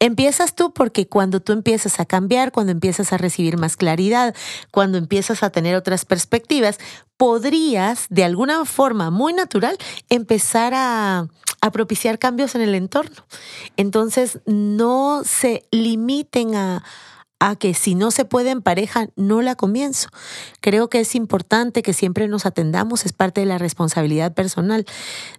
Empiezas 0.00 0.56
tú 0.56 0.72
porque 0.72 1.06
cuando 1.06 1.40
tú 1.40 1.52
empiezas 1.52 2.00
a 2.00 2.06
cambiar, 2.06 2.50
cuando 2.50 2.72
empiezas 2.72 3.12
a 3.12 3.18
recibir 3.18 3.56
más 3.56 3.76
claridad, 3.76 4.34
cuando 4.72 4.98
empiezas 4.98 5.42
a 5.42 5.50
tener 5.50 5.76
otras 5.76 6.04
perspectivas, 6.04 6.78
podrías 7.16 8.06
de 8.10 8.24
alguna 8.24 8.64
forma 8.64 9.10
muy 9.10 9.32
natural 9.32 9.78
empezar 10.08 10.72
a, 10.74 11.28
a 11.60 11.70
propiciar 11.70 12.18
cambios 12.18 12.54
en 12.56 12.62
el 12.62 12.74
entorno. 12.74 13.24
Entonces, 13.76 14.40
no 14.46 15.22
se 15.24 15.66
limiten 15.70 16.56
a, 16.56 16.82
a 17.40 17.56
que 17.56 17.74
si 17.74 17.94
no 17.94 18.10
se 18.10 18.24
puede 18.24 18.50
en 18.50 18.62
pareja, 18.62 19.08
no 19.16 19.42
la 19.42 19.54
comienzo. 19.54 20.08
Creo 20.60 20.88
que 20.88 21.00
es 21.00 21.14
importante 21.14 21.82
que 21.82 21.92
siempre 21.92 22.28
nos 22.28 22.46
atendamos, 22.46 23.04
es 23.04 23.12
parte 23.12 23.40
de 23.40 23.46
la 23.46 23.58
responsabilidad 23.58 24.34
personal. 24.34 24.86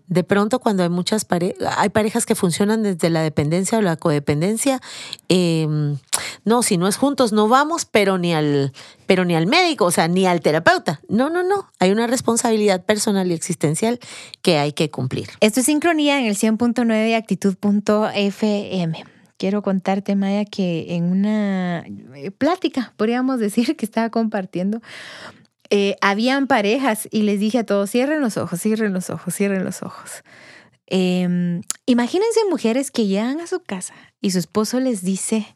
De 0.08 0.24
pronto, 0.24 0.60
cuando 0.60 0.84
hay 0.84 0.90
muchas 0.90 1.26
parejas, 1.26 1.58
hay 1.78 1.90
parejas 1.90 2.26
que 2.26 2.36
funcionan 2.36 2.84
desde 2.84 3.10
la 3.10 3.22
dependencia 3.22 3.78
o 3.78 3.82
la 3.82 3.96
codependencia, 3.96 4.82
em, 5.30 5.98
no, 6.44 6.62
si 6.62 6.78
no 6.78 6.88
es 6.88 6.98
juntos, 6.98 7.32
no 7.32 7.48
vamos, 7.48 7.86
pero 7.86 8.18
ni 8.18 8.34
al, 8.34 8.72
pero 9.08 9.26
ni 9.26 9.36
al 9.36 9.48
médico, 9.48 9.86
o 9.86 9.92
sea, 9.92 10.08
ni 10.08 10.28
al 10.28 10.42
terapeuta. 10.42 11.02
No, 11.10 11.30
no, 11.30 11.44
no. 11.44 11.70
Hay 11.80 11.92
una 11.92 12.08
responsabilidad 12.08 12.86
personal 12.86 13.32
y 13.32 13.34
existencial 13.34 14.00
que 14.42 14.60
hay 14.60 14.74
que 14.74 14.92
cumplir. 14.92 15.30
Esto 15.40 15.62
es 15.62 15.66
sincronía 15.66 16.20
en 16.20 16.28
el 16.28 16.36
100.9 16.36 16.86
de 16.86 17.16
actitud.fm 17.16 19.15
quiero 19.38 19.62
contarte, 19.62 20.16
Maya, 20.16 20.46
que 20.46 20.96
en 20.96 21.06
una 21.06 21.86
eh, 22.16 22.32
plática, 22.32 22.94
podríamos 22.98 23.40
decir, 23.40 23.76
que 23.76 23.86
estaba 23.86 24.10
compartiendo, 24.10 24.82
eh, 25.70 25.96
habían 26.02 26.48
parejas 26.48 27.08
y 27.12 27.24
les 27.24 27.40
dije 27.40 27.60
a 27.60 27.66
todos, 27.66 27.90
cierren 27.90 28.22
los 28.22 28.38
ojos, 28.38 28.62
cierren 28.62 28.94
los 28.94 29.10
ojos, 29.10 29.34
cierren 29.34 29.64
los 29.64 29.82
ojos. 29.82 30.24
Em, 30.88 31.62
imagínense 31.88 32.40
mujeres 32.50 32.92
que 32.92 33.08
llegan 33.08 33.40
a 33.42 33.48
su 33.48 33.60
casa 33.60 33.96
y 34.22 34.32
su 34.32 34.40
esposo 34.40 34.80
les 34.80 35.04
dice, 35.04 35.56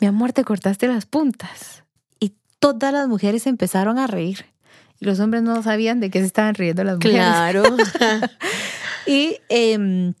mi 0.00 0.08
amor, 0.08 0.32
te 0.32 0.44
cortaste 0.44 0.88
las 0.88 1.06
puntas. 1.06 1.84
Y 2.18 2.34
todas 2.58 2.92
las 2.92 3.06
mujeres 3.06 3.46
empezaron 3.46 3.98
a 3.98 4.06
reír. 4.06 4.46
Y 5.00 5.06
los 5.06 5.20
hombres 5.20 5.42
no 5.42 5.62
sabían 5.62 6.00
de 6.00 6.10
qué 6.10 6.20
se 6.20 6.26
estaban 6.26 6.54
riendo 6.54 6.82
las 6.82 6.96
mujeres. 6.96 7.16
Claro. 7.16 7.64
y 9.06 9.36
em, 9.48 10.14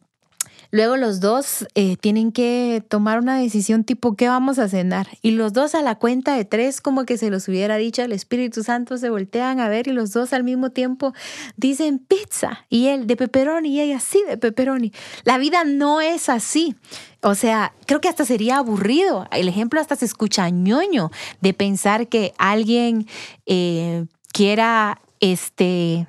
Luego 0.74 0.96
los 0.96 1.20
dos 1.20 1.68
eh, 1.76 1.96
tienen 1.98 2.32
que 2.32 2.82
tomar 2.88 3.20
una 3.20 3.38
decisión 3.38 3.84
tipo, 3.84 4.16
¿qué 4.16 4.26
vamos 4.26 4.58
a 4.58 4.68
cenar? 4.68 5.06
Y 5.22 5.30
los 5.30 5.52
dos 5.52 5.76
a 5.76 5.82
la 5.82 5.94
cuenta 5.94 6.34
de 6.34 6.44
tres, 6.44 6.80
como 6.80 7.04
que 7.04 7.16
se 7.16 7.30
los 7.30 7.46
hubiera 7.46 7.76
dicho 7.76 8.02
al 8.02 8.10
Espíritu 8.10 8.64
Santo, 8.64 8.98
se 8.98 9.08
voltean 9.08 9.60
a 9.60 9.68
ver 9.68 9.86
y 9.86 9.92
los 9.92 10.10
dos 10.10 10.32
al 10.32 10.42
mismo 10.42 10.70
tiempo 10.70 11.14
dicen 11.56 12.00
pizza. 12.00 12.66
Y 12.70 12.88
él 12.88 13.06
de 13.06 13.14
pepperoni 13.14 13.68
y 13.68 13.82
ella 13.82 14.00
sí 14.00 14.20
de 14.26 14.36
pepperoni. 14.36 14.92
La 15.22 15.38
vida 15.38 15.62
no 15.62 16.00
es 16.00 16.28
así. 16.28 16.74
O 17.22 17.36
sea, 17.36 17.72
creo 17.86 18.00
que 18.00 18.08
hasta 18.08 18.24
sería 18.24 18.56
aburrido. 18.56 19.28
El 19.30 19.46
ejemplo 19.46 19.80
hasta 19.80 19.94
se 19.94 20.06
escucha 20.06 20.50
ñoño 20.50 21.12
de 21.40 21.54
pensar 21.54 22.08
que 22.08 22.34
alguien 22.36 23.06
eh, 23.46 24.06
quiera 24.32 25.00
este... 25.20 26.08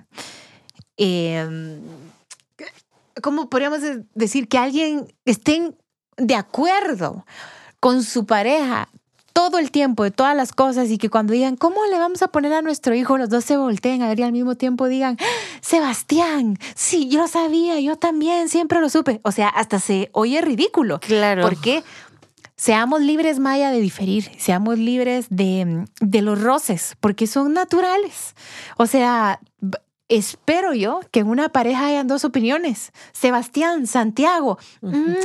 Eh, 0.97 1.77
¿cómo 3.21 3.49
podríamos 3.49 3.79
decir? 4.13 4.47
Que 4.47 4.57
alguien 4.57 5.13
esté 5.25 5.73
de 6.17 6.35
acuerdo 6.35 7.25
con 7.79 8.03
su 8.03 8.25
pareja 8.25 8.89
todo 9.35 9.59
el 9.59 9.69
tiempo 9.69 10.05
de 10.05 10.11
todas 10.11 10.33
las 10.33 10.53
cosas 10.53 10.89
y 10.89 10.97
que 10.97 11.09
cuando 11.09 11.33
digan, 11.33 11.57
¿cómo 11.57 11.85
le 11.91 11.99
vamos 11.99 12.21
a 12.21 12.29
poner 12.29 12.53
a 12.53 12.61
nuestro 12.61 12.95
hijo? 12.95 13.17
Los 13.17 13.29
dos 13.29 13.43
se 13.43 13.57
volteen 13.57 14.01
a 14.01 14.07
ver 14.07 14.21
y 14.21 14.23
al 14.23 14.31
mismo 14.31 14.55
tiempo 14.55 14.87
digan, 14.87 15.17
Sebastián, 15.59 16.57
sí, 16.73 17.09
yo 17.09 17.19
lo 17.19 17.27
sabía, 17.27 17.77
yo 17.81 17.97
también, 17.97 18.47
siempre 18.47 18.79
lo 18.79 18.87
supe. 18.87 19.19
O 19.23 19.33
sea, 19.33 19.49
hasta 19.49 19.79
se 19.79 20.09
oye 20.13 20.39
ridículo. 20.39 21.01
Claro. 21.01 21.41
Porque 21.41 21.83
seamos 22.55 23.01
libres, 23.01 23.39
Maya, 23.39 23.71
de 23.71 23.81
diferir, 23.81 24.31
seamos 24.37 24.79
libres 24.79 25.25
de, 25.29 25.85
de 25.99 26.21
los 26.21 26.41
roces, 26.41 26.95
porque 27.01 27.27
son 27.27 27.51
naturales. 27.51 28.35
O 28.77 28.85
sea, 28.85 29.41
espero 30.09 30.73
yo 30.73 31.01
que 31.11 31.21
en 31.21 31.27
una 31.27 31.49
pareja 31.49 31.87
hayan 31.87 32.07
dos 32.07 32.25
opiniones. 32.25 32.91
Sebastián, 33.11 33.87
Santiago. 33.87 34.57
Mm. 34.81 35.15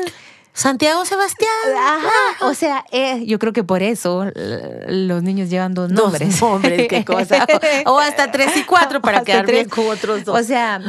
Santiago 0.53 1.05
Sebastián. 1.05 1.49
Ajá. 1.77 2.47
O 2.47 2.55
sea, 2.55 2.85
eh, 2.91 3.25
yo 3.27 3.39
creo 3.39 3.53
que 3.53 3.65
por 3.65 3.83
eso 3.83 4.27
los 4.35 5.23
niños 5.23 5.49
llevan 5.49 5.75
dos 5.75 5.91
nombres. 5.91 6.41
Dos 6.41 6.41
nombres, 6.51 6.89
qué 6.89 7.05
cosa. 7.05 7.47
O, 7.87 7.99
hasta 7.99 8.31
tres 8.31 8.57
y 8.57 8.65
cuatro 8.65 9.01
para 9.03 9.23
quedar 9.23 9.47
bien 9.47 9.69
con 9.69 9.87
otros 9.87 10.25
dos. 10.25 10.39
O 10.39 10.43
sea, 10.43 10.81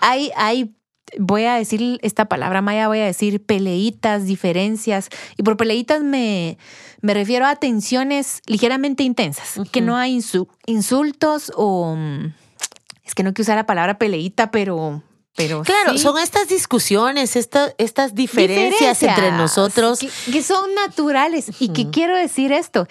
hay, 0.00 0.30
hay 0.36 0.74
voy 1.18 1.44
a 1.44 1.54
decir 1.54 1.98
esta 2.02 2.26
palabra 2.26 2.62
maya, 2.62 2.88
voy 2.88 3.00
a 3.00 3.06
decir 3.06 3.44
peleitas, 3.44 4.24
diferencias. 4.24 5.08
Y 5.36 5.42
por 5.42 5.56
peleitas 5.56 6.02
me, 6.02 6.58
me 7.00 7.14
refiero 7.14 7.46
a 7.46 7.56
tensiones 7.56 8.40
ligeramente 8.46 9.02
intensas, 9.02 9.60
que 9.72 9.80
no 9.80 9.96
hay 9.96 10.20
insultos 10.66 11.52
o 11.56 11.94
mm, 11.96 12.32
es 13.08 13.14
que 13.14 13.22
no 13.22 13.32
quiero 13.32 13.46
usar 13.46 13.56
la 13.56 13.66
palabra 13.66 13.98
peleita, 13.98 14.50
pero... 14.50 15.02
Pero 15.36 15.62
claro, 15.62 15.96
son 15.98 16.18
estas 16.18 16.48
discusiones, 16.48 17.36
estas 17.36 18.14
diferencias, 18.14 19.00
entre 19.04 19.30
nosotros. 19.30 20.00
Que, 20.00 20.42
son 20.42 20.74
naturales. 20.74 21.52
Y 21.60 21.68
que 21.68 21.90
quiero 21.90 22.16
decir 22.16 22.50
esto, 22.50 22.88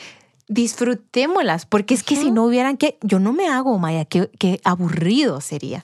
disfrutémoslas, 0.48 1.66
porque 1.66 1.94
es 1.94 2.04
que 2.04 2.16
si 2.16 2.32
no 2.32 2.46
hubieran 2.46 2.78
que, 2.78 2.98
yo 3.02 3.20
no 3.20 3.34
me 3.34 3.50
hago, 3.50 3.78
Maya, 3.80 4.06
qué, 4.06 4.62
aburrido 4.64 5.42
sería. 5.42 5.84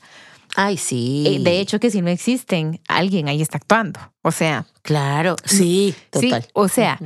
Ay, 0.55 0.77
sí. 0.77 1.25
Eh, 1.27 1.39
de 1.43 1.59
hecho, 1.59 1.81
que 1.81 1.91
si 1.91 2.01
no 2.01 2.09
existen, 2.09 2.79
alguien 2.87 3.27
ahí 3.27 3.41
está 3.41 3.57
actuando. 3.57 3.99
O 4.21 4.31
sea. 4.31 4.65
Claro, 4.83 5.35
sí, 5.43 5.93
total. 6.11 6.47
o 6.53 6.69
sea, 6.69 6.97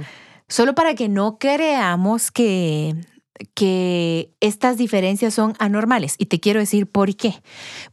solo 0.48 0.75
para 0.75 0.93
que 0.93 1.10
no 1.10 1.39
creamos 1.39 2.29
que 2.29 2.96
que 3.53 4.32
estas 4.39 4.77
diferencias 4.77 5.34
son 5.34 5.53
anormales. 5.60 6.15
Y 6.17 6.25
te 6.25 6.39
quiero 6.39 6.60
decir 6.60 6.88
por 6.88 7.15
qué. 7.15 7.41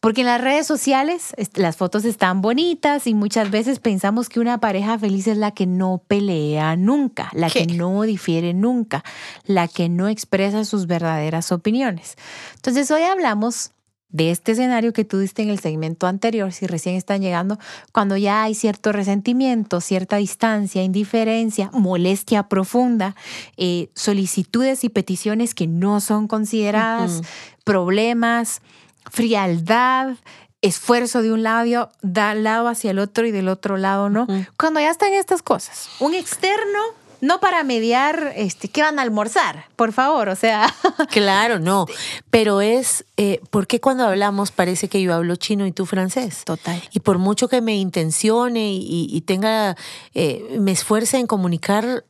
Porque 0.01 0.23
en 0.23 0.29
las 0.29 0.41
redes 0.41 0.67
sociales 0.67 1.35
las 1.55 1.77
fotos 1.77 2.05
están 2.05 2.41
bonitas 2.41 3.07
y 3.07 3.15
muchas 3.15 3.51
veces 3.51 3.79
pensamos 3.79 4.29
que 4.29 4.41
una 4.41 4.59
pareja 4.59 4.99
feliz 4.99 5.27
es 5.27 5.37
la 5.37 5.53
que 5.53 5.67
no 5.67 6.03
pelea 6.07 6.77
nunca, 6.77 7.31
la 7.33 7.51
que 7.51 7.67
no 7.67 8.03
difiere 8.03 8.55
nunca, 8.55 9.05
la 9.45 9.69
que 9.69 9.89
no 9.89 10.09
expresa 10.09 10.65
sus 10.65 10.87
verdaderas 10.87 11.53
opiniones. 11.53 12.17
Entonces 12.57 12.91
hoy 12.91 13.03
hablamos 13.03 13.74
de 14.15 14.31
este 14.31 14.53
escenario 14.53 14.93
que 14.93 15.05
tú 15.05 15.19
diste 15.19 15.43
en 15.43 15.51
el 15.51 15.59
segmento 15.59 16.07
anterior, 16.07 16.53
si 16.53 16.69
recién 16.69 16.95
están 16.95 17.21
llegando, 17.21 17.59
cuando 17.91 18.17
ya 18.17 18.45
hay 18.45 18.55
cierto 18.55 18.93
resentimiento, 18.93 19.81
cierta 19.81 20.19
distancia, 20.19 20.85
indiferencia, 20.85 21.69
molestia 21.73 22.45
profunda, 22.45 23.17
eh, 23.57 23.89
solicitudes 23.97 24.85
y 24.85 24.89
peticiones 24.89 25.53
que 25.53 25.67
no 25.67 26.01
son 26.01 26.29
consideradas, 26.29 27.23
problemas, 27.65 28.63
frialdad, 29.11 30.15
esfuerzo 30.63 31.21
de 31.21 31.33
un 31.33 31.43
lado, 31.43 31.91
da 32.01 32.37
lado 32.37 32.69
hacia 32.69 32.93
el 32.93 33.01
otro 33.01 33.27
y 33.27 33.33
del 33.33 33.49
otro 33.49 33.77
lado, 33.77 34.11
¿no? 34.11 34.29
Cuando 34.57 34.79
ya 34.79 34.91
están 34.91 35.13
estas 35.13 35.43
cosas, 35.43 35.89
un 35.99 36.15
externo 36.15 36.79
no 37.25 37.41
para 37.41 37.65
mediar, 37.65 38.35
este, 38.37 38.69
¿qué 38.69 38.83
van 38.83 38.99
a 38.99 39.03
almorzar? 39.03 39.65
Por 39.77 39.93
favor, 39.93 40.29
o 40.29 40.37
sea. 40.37 40.73
Claro, 41.11 41.59
no. 41.59 41.87
Pero 42.31 42.61
es, 42.61 43.05
eh, 43.17 43.41
¿por 43.51 43.67
qué 43.67 43.81
cuando 43.81 44.05
hablamos 44.05 44.51
parece 44.51 44.89
que 44.89 45.01
yo 45.01 45.15
hablo 45.15 45.37
chino 45.37 45.67
y 45.67 45.73
tú 45.73 45.87
francés? 45.87 46.43
Total. 46.45 46.83
Y 46.93 47.01
por 47.01 47.19
mucho 47.19 47.49
que 47.49 47.61
me 47.61 47.77
intencione 47.77 48.73
y, 48.73 49.21
tenga, 49.23 49.77
eh, 50.15 50.57
me 50.59 50.73
esfuerce 50.73 51.19
en 51.19 51.27
comunicar, 51.27 52.05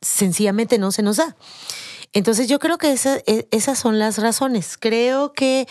sencillamente 0.00 0.78
no 0.78 0.92
se 0.92 1.02
nos 1.02 1.16
da. 1.16 1.34
Entonces 2.12 2.48
yo 2.48 2.58
creo 2.58 2.78
que 2.78 2.92
e, 2.92 3.48
esas 3.50 3.78
son 3.78 3.98
las 3.98 4.18
razones. 4.18 4.76
Creo 4.78 5.32
que 5.32 5.66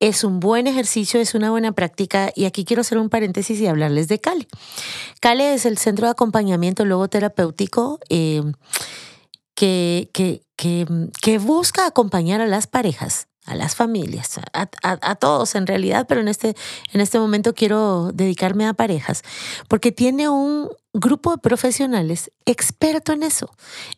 es 0.00 0.24
un 0.24 0.40
buen 0.40 0.66
ejercicio, 0.66 1.20
es 1.20 1.34
una 1.34 1.50
buena 1.50 1.72
práctica 1.72 2.30
y 2.34 2.44
aquí 2.44 2.64
quiero 2.64 2.82
hacer 2.82 2.98
un 2.98 3.08
paréntesis 3.08 3.60
y 3.60 3.66
hablarles 3.66 4.08
de 4.08 4.18
CALE. 4.18 4.46
CALE 5.20 5.54
es 5.54 5.66
el 5.66 5.78
Centro 5.78 6.06
de 6.06 6.12
Acompañamiento 6.12 6.84
Logoterapéutico 6.84 7.98
eh, 8.08 8.42
que, 9.54 10.10
que, 10.12 10.42
que 10.56 11.38
busca 11.38 11.86
acompañar 11.86 12.40
a 12.40 12.46
las 12.46 12.66
parejas 12.66 13.28
a 13.46 13.54
las 13.54 13.76
familias, 13.76 14.40
a, 14.82 15.14
todos 15.14 15.54
en 15.54 15.68
realidad, 15.68 16.06
pero 16.08 16.20
en 16.20 16.26
este, 16.26 16.56
en 16.92 17.00
este 17.00 17.20
momento 17.20 17.54
quiero 17.54 18.10
dedicarme 18.12 18.66
a 18.66 18.74
parejas, 18.74 19.22
porque 19.68 19.92
tiene 19.92 20.28
un 20.28 20.68
grupo 21.00 21.32
de 21.32 21.38
profesionales 21.38 22.30
experto 22.46 23.12
en 23.12 23.22
eso, 23.22 23.50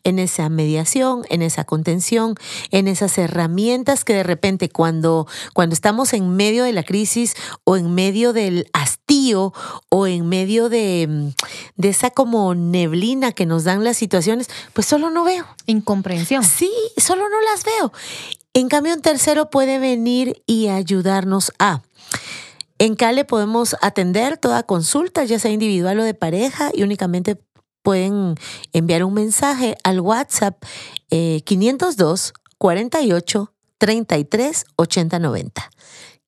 en 0.03 0.19
esa 0.19 0.49
mediación, 0.49 1.23
en 1.29 1.41
esa 1.41 1.63
contención, 1.63 2.35
en 2.71 2.87
esas 2.87 3.17
herramientas 3.17 4.03
que 4.03 4.13
de 4.13 4.23
repente 4.23 4.69
cuando, 4.69 5.27
cuando 5.53 5.73
estamos 5.73 6.13
en 6.13 6.35
medio 6.35 6.63
de 6.63 6.73
la 6.73 6.83
crisis 6.83 7.35
o 7.63 7.77
en 7.77 7.93
medio 7.93 8.33
del 8.33 8.69
hastío 8.73 9.53
o 9.89 10.07
en 10.07 10.27
medio 10.27 10.69
de, 10.69 11.33
de 11.75 11.89
esa 11.89 12.09
como 12.11 12.55
neblina 12.55 13.31
que 13.31 13.45
nos 13.45 13.63
dan 13.63 13.83
las 13.83 13.97
situaciones, 13.97 14.49
pues 14.73 14.87
solo 14.87 15.09
no 15.09 15.23
veo. 15.23 15.45
Incomprensión. 15.65 16.43
Sí, 16.43 16.71
solo 16.97 17.23
no 17.29 17.41
las 17.41 17.63
veo. 17.63 17.91
En 18.53 18.67
cambio, 18.67 18.93
un 18.93 19.01
tercero 19.01 19.49
puede 19.49 19.79
venir 19.79 20.41
y 20.45 20.67
ayudarnos 20.67 21.51
a... 21.59 21.81
En 22.79 22.95
CALE 22.95 23.25
podemos 23.25 23.75
atender 23.81 24.37
toda 24.37 24.63
consulta, 24.63 25.25
ya 25.25 25.37
sea 25.37 25.51
individual 25.51 25.99
o 25.99 26.03
de 26.03 26.13
pareja, 26.13 26.71
y 26.73 26.83
únicamente 26.83 27.37
pueden 27.83 28.35
enviar 28.71 29.03
un 29.03 29.13
mensaje 29.13 29.77
al 29.83 29.99
WhatsApp 29.99 30.63
502 31.09 32.33
48 32.57 33.53
33 33.77 34.65
80 34.77 35.19
90. 35.19 35.69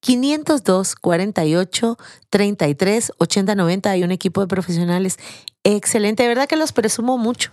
502 0.02 0.96
48 0.96 1.98
33 2.30 3.12
80 3.18 3.56
90. 3.56 3.92
Hay 3.92 4.04
un 4.04 4.12
equipo 4.12 4.42
de 4.42 4.48
profesionales 4.48 5.20
excelente. 5.64 6.24
De 6.24 6.30
verdad 6.30 6.48
que 6.48 6.56
los 6.56 6.72
presumo 6.72 7.18
mucho 7.18 7.52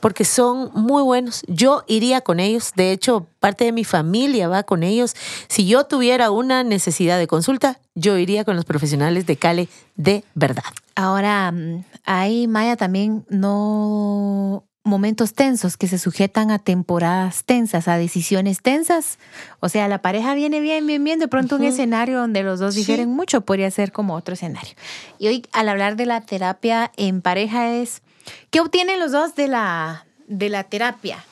porque 0.00 0.24
son 0.24 0.70
muy 0.74 1.02
buenos. 1.02 1.42
Yo 1.48 1.84
iría 1.86 2.20
con 2.20 2.40
ellos. 2.40 2.72
De 2.74 2.92
hecho, 2.92 3.26
parte 3.40 3.64
de 3.64 3.72
mi 3.72 3.84
familia 3.84 4.48
va 4.48 4.62
con 4.62 4.82
ellos. 4.82 5.14
Si 5.48 5.66
yo 5.66 5.84
tuviera 5.84 6.30
una 6.30 6.64
necesidad 6.64 7.18
de 7.18 7.26
consulta, 7.26 7.78
yo 7.94 8.18
iría 8.18 8.44
con 8.44 8.56
los 8.56 8.64
profesionales 8.64 9.26
de 9.26 9.36
Cale 9.36 9.68
de 9.96 10.24
verdad. 10.34 10.64
Ahora, 10.94 11.50
mm, 11.52 11.84
ahí 12.04 12.46
Maya 12.46 12.76
también 12.76 13.24
no 13.28 14.64
momentos 14.84 15.32
tensos 15.32 15.78
que 15.78 15.88
se 15.88 15.98
sujetan 15.98 16.50
a 16.50 16.58
temporadas 16.58 17.44
tensas, 17.44 17.88
a 17.88 17.96
decisiones 17.96 18.60
tensas. 18.60 19.18
O 19.60 19.70
sea, 19.70 19.88
la 19.88 20.02
pareja 20.02 20.34
viene 20.34 20.60
bien, 20.60 20.86
bien, 20.86 21.02
bien, 21.02 21.18
de 21.18 21.26
pronto 21.26 21.56
un 21.56 21.64
escenario 21.64 22.18
donde 22.18 22.42
los 22.42 22.60
dos 22.60 22.74
difieren 22.74 23.08
mucho 23.08 23.40
podría 23.40 23.70
ser 23.70 23.92
como 23.92 24.14
otro 24.14 24.34
escenario. 24.34 24.74
Y 25.18 25.28
hoy 25.28 25.46
al 25.52 25.70
hablar 25.70 25.96
de 25.96 26.06
la 26.06 26.20
terapia 26.20 26.92
en 26.96 27.22
pareja 27.22 27.72
es, 27.72 28.02
¿qué 28.50 28.60
obtienen 28.60 29.00
los 29.00 29.10
dos 29.10 29.34
de 29.34 29.48
la, 29.48 30.06
de 30.28 30.50
la 30.50 30.64
terapia? 30.64 31.24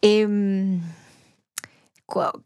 Em, 0.00 0.80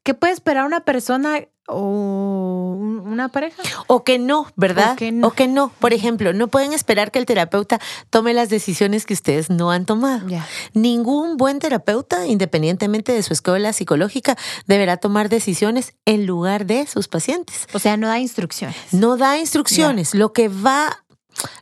¿Qué 0.03 0.15
puede 0.15 0.33
esperar 0.33 0.65
una 0.65 0.81
persona 0.81 1.41
o 1.69 2.77
una 3.05 3.29
pareja. 3.29 3.63
O 3.87 4.05
que 4.05 4.19
no, 4.19 4.47
¿verdad? 4.57 4.93
O 5.23 5.31
que 5.33 5.49
no. 5.49 5.73
Por 5.79 5.93
ejemplo, 5.93 6.33
no 6.33 6.49
pueden 6.49 6.73
esperar 6.73 7.11
que 7.11 7.19
el 7.19 7.27
terapeuta 7.27 7.81
tome 8.11 8.35
las 8.35 8.49
decisiones 8.49 9.07
que 9.07 9.15
ustedes 9.15 9.51
no 9.51 9.71
han 9.71 9.87
tomado. 9.87 10.27
Ningún 10.75 11.37
buen 11.37 11.59
terapeuta, 11.59 12.27
independientemente 12.27 13.13
de 13.13 13.23
su 13.23 13.33
escuela 13.33 13.73
psicológica, 13.73 14.37
deberá 14.67 14.97
tomar 14.97 15.29
decisiones 15.29 15.95
en 16.05 16.27
lugar 16.27 16.67
de 16.67 16.87
sus 16.87 17.09
pacientes. 17.09 17.67
O 17.73 17.79
sea, 17.79 17.97
no 17.97 18.09
da 18.09 18.19
instrucciones. 18.19 18.77
No 18.93 19.17
da 19.17 19.39
instrucciones. 19.39 20.15
Lo 20.15 20.33
que 20.33 20.49
va 20.49 21.05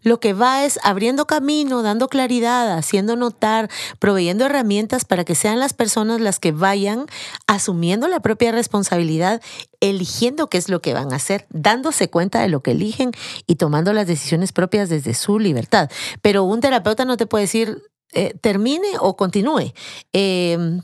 lo 0.02 0.20
que 0.20 0.32
va 0.32 0.64
es 0.64 0.78
abriendo 0.82 1.26
camino, 1.26 1.82
dando 1.82 2.08
claridad, 2.08 2.76
haciendo 2.76 3.16
notar, 3.16 3.70
proveyendo 3.98 4.46
herramientas 4.46 5.04
para 5.04 5.24
que 5.24 5.34
sean 5.34 5.60
las 5.60 5.72
personas 5.72 6.20
las 6.20 6.38
que 6.38 6.52
vayan 6.52 7.06
asumiendo 7.46 8.08
la 8.08 8.20
propia 8.20 8.52
responsabilidad, 8.52 9.42
eligiendo 9.80 10.48
qué 10.48 10.58
es 10.58 10.68
lo 10.68 10.80
que 10.80 10.94
van 10.94 11.12
a 11.12 11.16
hacer, 11.16 11.46
dándose 11.50 12.08
cuenta 12.08 12.40
de 12.40 12.48
lo 12.48 12.62
que 12.62 12.72
eligen 12.72 13.12
y 13.46 13.56
tomando 13.56 13.92
las 13.92 14.06
decisiones 14.06 14.52
propias 14.52 14.88
desde 14.88 15.14
su 15.14 15.38
libertad. 15.38 15.90
Pero 16.22 16.44
un 16.44 16.60
terapeuta 16.60 17.04
no 17.04 17.16
te 17.16 17.26
puede 17.26 17.44
decir, 17.44 17.82
eh, 18.12 18.34
termine 18.40 18.88
o 19.00 19.16
continúe. 19.16 19.72
Eh, 20.12 20.80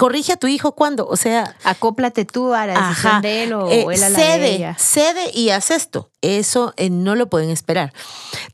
corrige 0.00 0.32
a 0.32 0.36
tu 0.38 0.46
hijo 0.46 0.72
cuando, 0.72 1.06
o 1.06 1.16
sea, 1.16 1.56
acóplate 1.62 2.24
tú 2.24 2.54
a 2.54 2.66
la 2.66 2.88
decisión 2.88 3.20
de 3.20 3.42
él 3.42 3.52
o 3.52 3.68
eh, 3.68 3.84
él 3.86 4.02
a 4.02 4.08
la 4.08 4.18
cede, 4.18 4.38
de 4.38 4.54
ella. 4.54 4.76
Cede 4.78 5.30
y 5.34 5.50
haz 5.50 5.70
esto. 5.70 6.10
Eso 6.22 6.72
eh, 6.78 6.88
no 6.88 7.16
lo 7.16 7.28
pueden 7.28 7.50
esperar. 7.50 7.92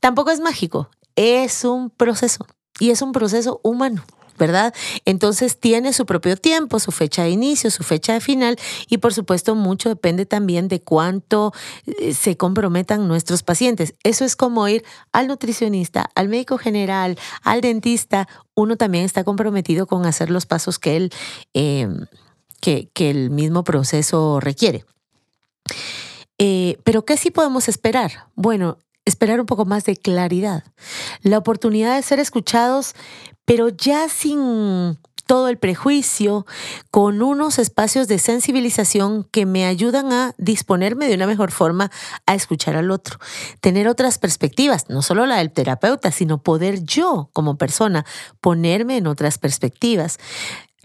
Tampoco 0.01 0.33
es 0.33 0.41
mágico, 0.41 0.91
es 1.15 1.63
un 1.63 1.91
proceso 1.91 2.49
y 2.81 2.91
es 2.91 3.01
un 3.01 3.13
proceso 3.13 3.61
humano. 3.63 4.03
¿Verdad? 4.39 4.75
Entonces 5.05 5.59
tiene 5.59 5.93
su 5.93 6.07
propio 6.07 6.37
tiempo, 6.37 6.79
su 6.79 6.93
fecha 6.93 7.25
de 7.25 7.31
inicio, 7.31 7.71
su 7.71 7.83
fecha 7.83 8.15
de 8.15 8.21
final 8.21 8.57
y 8.89 8.99
por 8.99 9.15
supuesto 9.15 9.55
mucho 9.55 9.89
depende 9.89 10.27
también 10.27 10.69
de 10.69 10.81
cuánto 10.81 11.53
eh, 11.87 12.15
se 12.15 12.37
comprometan 12.37 13.09
nuestros 13.09 13.43
pacientes. 13.43 13.95
Eso 14.03 14.25
es 14.25 14.37
como 14.37 14.69
ir 14.69 14.85
al 15.13 15.29
nutricionista, 15.29 16.11
al 16.15 16.29
médico 16.29 16.59
general, 16.59 17.19
al 17.43 17.61
dentista. 17.61 18.29
Uno 18.55 18.77
también 18.77 19.05
está 19.05 19.25
comprometido 19.25 19.87
con 19.87 20.07
hacer 20.07 20.31
los 20.31 20.47
pasos 20.47 20.79
que, 20.79 20.97
él, 20.97 21.13
em, 21.55 22.07
que, 22.61 22.91
el 22.97 23.31
mismo 23.31 23.65
proceso 23.65 24.41
requiere. 24.41 24.85
Eh, 26.39 26.79
pero 26.85 27.05
¿qué 27.05 27.17
sí 27.17 27.31
podemos 27.31 27.69
esperar? 27.69 28.29
Bueno, 28.35 28.79
esperar 29.07 29.41
un 29.41 29.47
poco 29.47 29.65
más 29.65 29.85
de 29.85 29.97
claridad, 29.97 30.65
la 31.23 31.39
oportunidad 31.39 31.97
de 31.97 32.03
ser 32.03 32.19
escuchados, 32.19 32.95
pero 33.47 33.71
ya 33.71 34.11
sin 34.11 34.99
todo 35.27 35.49
el 35.49 35.59
prejuicio, 35.59 36.47
con 36.91 37.21
unos 37.21 37.59
espacios 37.59 38.07
de 38.09 38.19
sensibilización 38.19 39.25
que 39.25 39.45
me 39.45 39.67
ayudan 39.67 40.13
a 40.13 40.35
disponerme 40.39 41.09
de 41.09 41.17
una 41.17 41.27
mejor 41.27 41.51
forma 41.51 41.91
a 42.27 42.35
escuchar 42.35 42.77
al 42.77 42.93
otro, 42.93 43.19
tener 43.61 43.89
otras 43.89 44.19
perspectivas, 44.19 44.89
no 44.89 45.03
solo 45.03 45.27
la 45.27 45.39
del 45.39 45.51
terapeuta, 45.51 46.13
sino 46.13 46.39
poder 46.39 46.85
yo 46.85 47.29
como 47.33 47.59
persona 47.59 48.07
ponerme 48.41 48.99
en 48.99 49.09
otras 49.09 49.39
perspectivas 49.39 50.19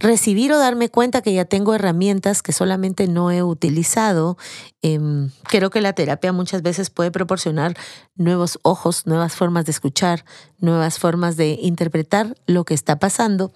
recibir 0.01 0.51
o 0.51 0.57
darme 0.57 0.89
cuenta 0.89 1.21
que 1.21 1.33
ya 1.33 1.45
tengo 1.45 1.75
herramientas 1.75 2.41
que 2.41 2.51
solamente 2.51 3.07
no 3.07 3.31
he 3.31 3.43
utilizado. 3.43 4.37
Em, 4.81 5.29
creo 5.43 5.69
que 5.69 5.79
la 5.79 5.93
terapia 5.93 6.33
muchas 6.33 6.63
veces 6.63 6.89
puede 6.89 7.11
proporcionar 7.11 7.77
nuevos 8.15 8.59
ojos, 8.63 9.05
nuevas 9.05 9.35
formas 9.35 9.65
de 9.65 9.71
escuchar, 9.71 10.25
nuevas 10.59 10.97
formas 10.97 11.37
de 11.37 11.57
interpretar 11.61 12.35
lo 12.47 12.65
que 12.65 12.73
está 12.73 12.97
pasando. 12.97 13.53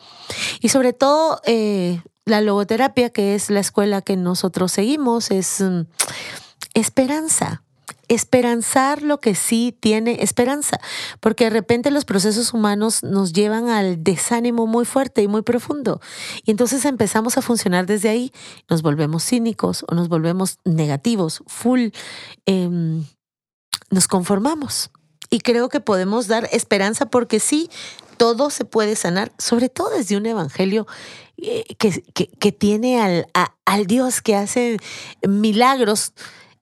Y 0.61 0.69
sobre 0.69 0.93
todo, 0.93 1.41
eh, 1.45 2.01
la 2.25 2.41
logoterapia, 2.41 3.09
que 3.09 3.35
es 3.35 3.49
la 3.49 3.59
escuela 3.59 4.01
que 4.01 4.15
nosotros 4.15 4.71
seguimos, 4.71 5.31
es 5.31 5.61
mm, 5.61 5.81
esperanza 6.75 7.64
esperanzar 8.07 9.01
lo 9.01 9.19
que 9.19 9.35
sí 9.35 9.75
tiene 9.79 10.23
esperanza, 10.23 10.79
porque 11.19 11.45
de 11.45 11.49
repente 11.49 11.91
los 11.91 12.05
procesos 12.05 12.53
humanos 12.53 13.03
nos 13.03 13.33
llevan 13.33 13.69
al 13.69 14.03
desánimo 14.03 14.67
muy 14.67 14.85
fuerte 14.85 15.21
y 15.21 15.27
muy 15.27 15.41
profundo. 15.41 16.01
Y 16.43 16.51
entonces 16.51 16.85
empezamos 16.85 17.37
a 17.37 17.41
funcionar 17.41 17.85
desde 17.85 18.09
ahí, 18.09 18.31
nos 18.69 18.81
volvemos 18.81 19.23
cínicos 19.23 19.85
o 19.87 19.95
nos 19.95 20.09
volvemos 20.09 20.59
negativos, 20.65 21.43
full, 21.47 21.89
em, 22.45 23.05
nos 23.89 24.07
conformamos. 24.07 24.91
Y 25.29 25.39
creo 25.39 25.69
que 25.69 25.79
podemos 25.79 26.27
dar 26.27 26.47
esperanza 26.51 27.07
porque 27.07 27.39
sí, 27.39 27.69
todo 28.17 28.49
se 28.49 28.65
puede 28.65 28.95
sanar, 28.95 29.31
sobre 29.37 29.69
todo 29.69 29.89
desde 29.89 30.17
un 30.17 30.25
evangelio 30.25 30.87
eh, 31.37 31.65
que, 31.77 32.03
que, 32.13 32.51
tiene 32.51 33.01
al, 33.01 33.27
al 33.65 33.87
Dios 33.87 34.21
que 34.21 34.35
hace 34.35 34.77
milagros 35.27 36.13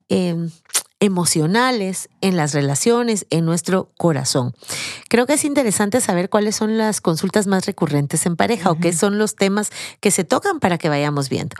em, 0.09 0.49
emocionales, 1.03 2.07
en 2.21 2.37
las 2.37 2.53
relaciones, 2.53 3.27
en 3.29 3.43
nuestro 3.43 3.91
corazón. 3.97 4.55
Creo 5.09 5.25
que 5.25 5.33
es 5.33 5.43
interesante 5.43 5.99
saber 5.99 6.29
cuáles 6.29 6.55
son 6.55 6.77
las 6.77 7.01
consultas 7.01 7.45
más 7.45 7.65
recurrentes 7.65 8.25
en 8.25 8.37
pareja 8.37 8.71
o 8.71 8.79
qué 8.79 8.93
son 8.93 9.17
los 9.17 9.35
temas 9.35 9.69
que 9.99 10.11
se 10.11 10.23
tocan 10.23 10.61
para 10.61 10.77
que 10.77 10.87
vayamos 10.87 11.27
viendo. 11.27 11.57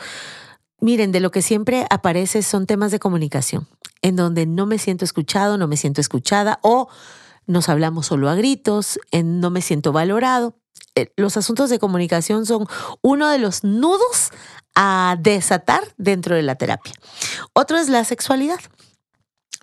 Miren, 0.80 1.12
de 1.12 1.20
lo 1.20 1.30
que 1.32 1.42
siempre 1.42 1.86
aparece 1.90 2.42
son 2.42 2.66
temas 2.66 2.92
de 2.92 3.00
comunicación, 3.00 3.68
en 4.02 4.16
donde 4.16 4.46
no 4.46 4.66
me 4.66 4.78
siento 4.78 5.04
escuchado, 5.04 5.58
no 5.58 5.68
me 5.68 5.76
siento 5.76 6.00
escuchada 6.00 6.60
o 6.62 6.88
nos 7.46 7.68
hablamos 7.68 8.06
solo 8.06 8.30
a 8.30 8.36
gritos, 8.36 8.98
en 9.12 9.42
no 9.42 9.50
me 9.50 9.62
siento 9.62 9.92
valorado. 9.92 10.56
Eh, 10.96 11.12
los 11.18 11.36
asuntos 11.36 11.70
de 11.70 11.80
comunicación 11.80 12.46
son 12.46 12.66
uno 13.02 13.28
de 13.28 13.40
los 13.40 13.66
nudos 13.66 14.32
a 14.74 15.18
desatar 15.20 15.84
dentro 15.98 16.34
de 16.34 16.44
la 16.44 16.56
terapia. 16.56 16.94
Otro 17.52 17.78
es 17.78 17.90
la 17.90 18.06
sexualidad 18.06 18.62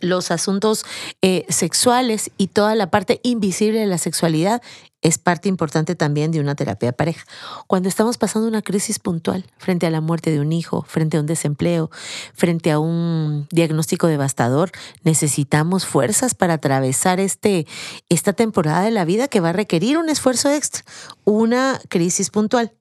los 0.00 0.30
asuntos 0.30 0.84
eh, 1.22 1.46
sexuales 1.48 2.30
y 2.36 2.48
toda 2.48 2.74
la 2.74 2.90
parte 2.90 3.20
invisible 3.22 3.80
de 3.80 3.86
la 3.86 3.98
sexualidad 3.98 4.62
es 5.02 5.18
parte 5.18 5.48
importante 5.48 5.94
también 5.94 6.30
de 6.30 6.40
una 6.40 6.54
terapia 6.54 6.90
de 6.90 6.92
pareja. 6.92 7.24
Cuando 7.66 7.88
estamos 7.88 8.18
pasando 8.18 8.46
una 8.46 8.62
crisis 8.62 8.98
puntual 8.98 9.46
frente 9.56 9.86
a 9.86 9.90
la 9.90 10.00
muerte 10.00 10.30
de 10.30 10.40
un 10.40 10.52
hijo, 10.52 10.84
frente 10.86 11.16
a 11.16 11.20
un 11.20 11.26
desempleo, 11.26 11.90
frente 12.34 12.70
a 12.70 12.78
un 12.78 13.46
diagnóstico 13.50 14.08
devastador, 14.08 14.70
necesitamos 15.02 15.86
fuerzas 15.86 16.34
para 16.34 16.54
atravesar 16.54 17.18
este, 17.18 17.66
esta 18.08 18.32
temporada 18.32 18.82
de 18.82 18.90
la 18.90 19.04
vida 19.04 19.28
que 19.28 19.40
va 19.40 19.50
a 19.50 19.54
requerir 19.54 19.96
un 19.96 20.08
esfuerzo 20.10 20.50
extra, 20.50 20.84
una 21.24 21.80
crisis 21.88 22.30
puntual. 22.30 22.72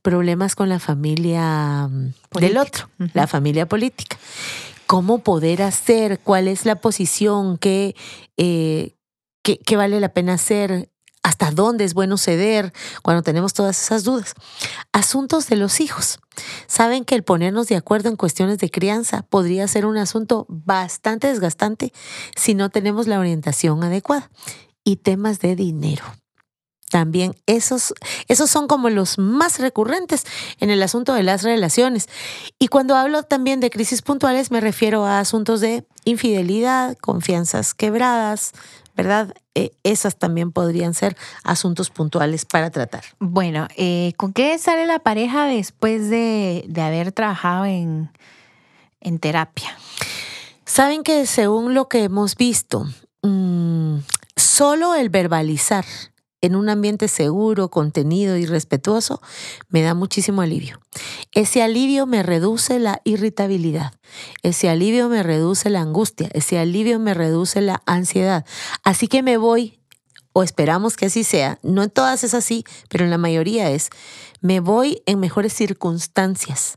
Problemas 0.00 0.54
con 0.54 0.68
la 0.68 0.78
familia 0.78 1.88
mm, 1.88 2.12
del 2.38 2.58
otro, 2.58 2.88
la 3.12 3.26
familia 3.26 3.66
política 3.66 4.18
cómo 4.86 5.18
poder 5.18 5.62
hacer, 5.62 6.20
cuál 6.20 6.48
es 6.48 6.64
la 6.64 6.76
posición, 6.76 7.58
qué, 7.58 7.94
eh, 8.36 8.96
qué, 9.42 9.76
vale 9.76 10.00
la 10.00 10.12
pena 10.12 10.34
hacer, 10.34 10.90
hasta 11.22 11.50
dónde 11.50 11.84
es 11.84 11.94
bueno 11.94 12.18
ceder 12.18 12.72
cuando 13.02 13.22
tenemos 13.22 13.54
todas 13.54 13.80
esas 13.80 14.04
dudas. 14.04 14.34
Asuntos 14.92 15.48
de 15.48 15.56
los 15.56 15.80
hijos. 15.80 16.18
Saben 16.66 17.04
que 17.04 17.14
el 17.14 17.24
ponernos 17.24 17.68
de 17.68 17.76
acuerdo 17.76 18.10
en 18.10 18.16
cuestiones 18.16 18.58
de 18.58 18.70
crianza 18.70 19.22
podría 19.22 19.66
ser 19.68 19.86
un 19.86 19.96
asunto 19.96 20.46
bastante 20.48 21.28
desgastante 21.28 21.92
si 22.36 22.54
no 22.54 22.68
tenemos 22.68 23.06
la 23.06 23.18
orientación 23.18 23.82
adecuada. 23.82 24.30
Y 24.86 24.96
temas 24.96 25.40
de 25.40 25.56
dinero. 25.56 26.04
También 26.94 27.34
esos, 27.46 27.92
esos 28.28 28.48
son 28.48 28.68
como 28.68 28.88
los 28.88 29.18
más 29.18 29.58
recurrentes 29.58 30.24
en 30.60 30.70
el 30.70 30.80
asunto 30.80 31.12
de 31.12 31.24
las 31.24 31.42
relaciones. 31.42 32.08
Y 32.60 32.68
cuando 32.68 32.94
hablo 32.94 33.24
también 33.24 33.58
de 33.58 33.68
crisis 33.68 34.00
puntuales 34.00 34.52
me 34.52 34.60
refiero 34.60 35.04
a 35.04 35.18
asuntos 35.18 35.60
de 35.60 35.84
infidelidad, 36.04 36.96
confianzas 36.98 37.74
quebradas, 37.74 38.52
¿verdad? 38.94 39.34
Eh, 39.56 39.72
esas 39.82 40.18
también 40.18 40.52
podrían 40.52 40.94
ser 40.94 41.16
asuntos 41.42 41.90
puntuales 41.90 42.44
para 42.44 42.70
tratar. 42.70 43.02
Bueno, 43.18 43.66
eh, 43.76 44.12
¿con 44.16 44.32
qué 44.32 44.56
sale 44.58 44.86
la 44.86 45.00
pareja 45.00 45.46
después 45.46 46.08
de, 46.10 46.64
haber 46.76 47.10
trabajado 47.10 47.64
en, 47.64 48.08
en, 49.00 49.18
terapia? 49.18 49.76
Saben 50.64 51.02
que 51.02 51.26
según 51.26 51.74
lo 51.74 51.88
que 51.88 52.04
hemos 52.04 52.36
visto, 52.36 52.86
mm, 53.22 53.96
solo 54.36 54.94
el 54.94 55.08
verbalizar 55.08 55.84
en 56.44 56.56
un 56.56 56.68
ambiente 56.68 57.08
seguro, 57.08 57.70
contenido 57.70 58.36
y 58.36 58.44
respetuoso, 58.44 59.22
me 59.70 59.80
da 59.80 59.94
muchísimo 59.94 60.42
alivio. 60.42 60.78
Ese 61.32 61.62
alivio 61.62 62.04
me 62.06 62.22
reduce 62.22 62.78
la 62.78 63.00
irritabilidad, 63.04 63.94
ese 64.42 64.68
alivio 64.68 65.08
me 65.08 65.22
reduce 65.22 65.70
la 65.70 65.80
angustia, 65.80 66.28
ese 66.34 66.58
alivio 66.58 66.98
me 66.98 67.14
reduce 67.14 67.62
la 67.62 67.82
ansiedad. 67.86 68.44
Así 68.82 69.08
que 69.08 69.22
me 69.22 69.38
voy, 69.38 69.80
o 70.34 70.42
esperamos 70.42 70.96
que 70.96 71.06
así 71.06 71.24
sea, 71.24 71.58
no 71.62 71.88
todas 71.88 72.24
es 72.24 72.34
así, 72.34 72.64
pero 72.90 73.04
en 73.04 73.10
la 73.10 73.18
mayoría 73.18 73.70
es, 73.70 73.88
me 74.42 74.60
voy 74.60 75.02
en 75.06 75.20
mejores 75.20 75.54
circunstancias 75.54 76.76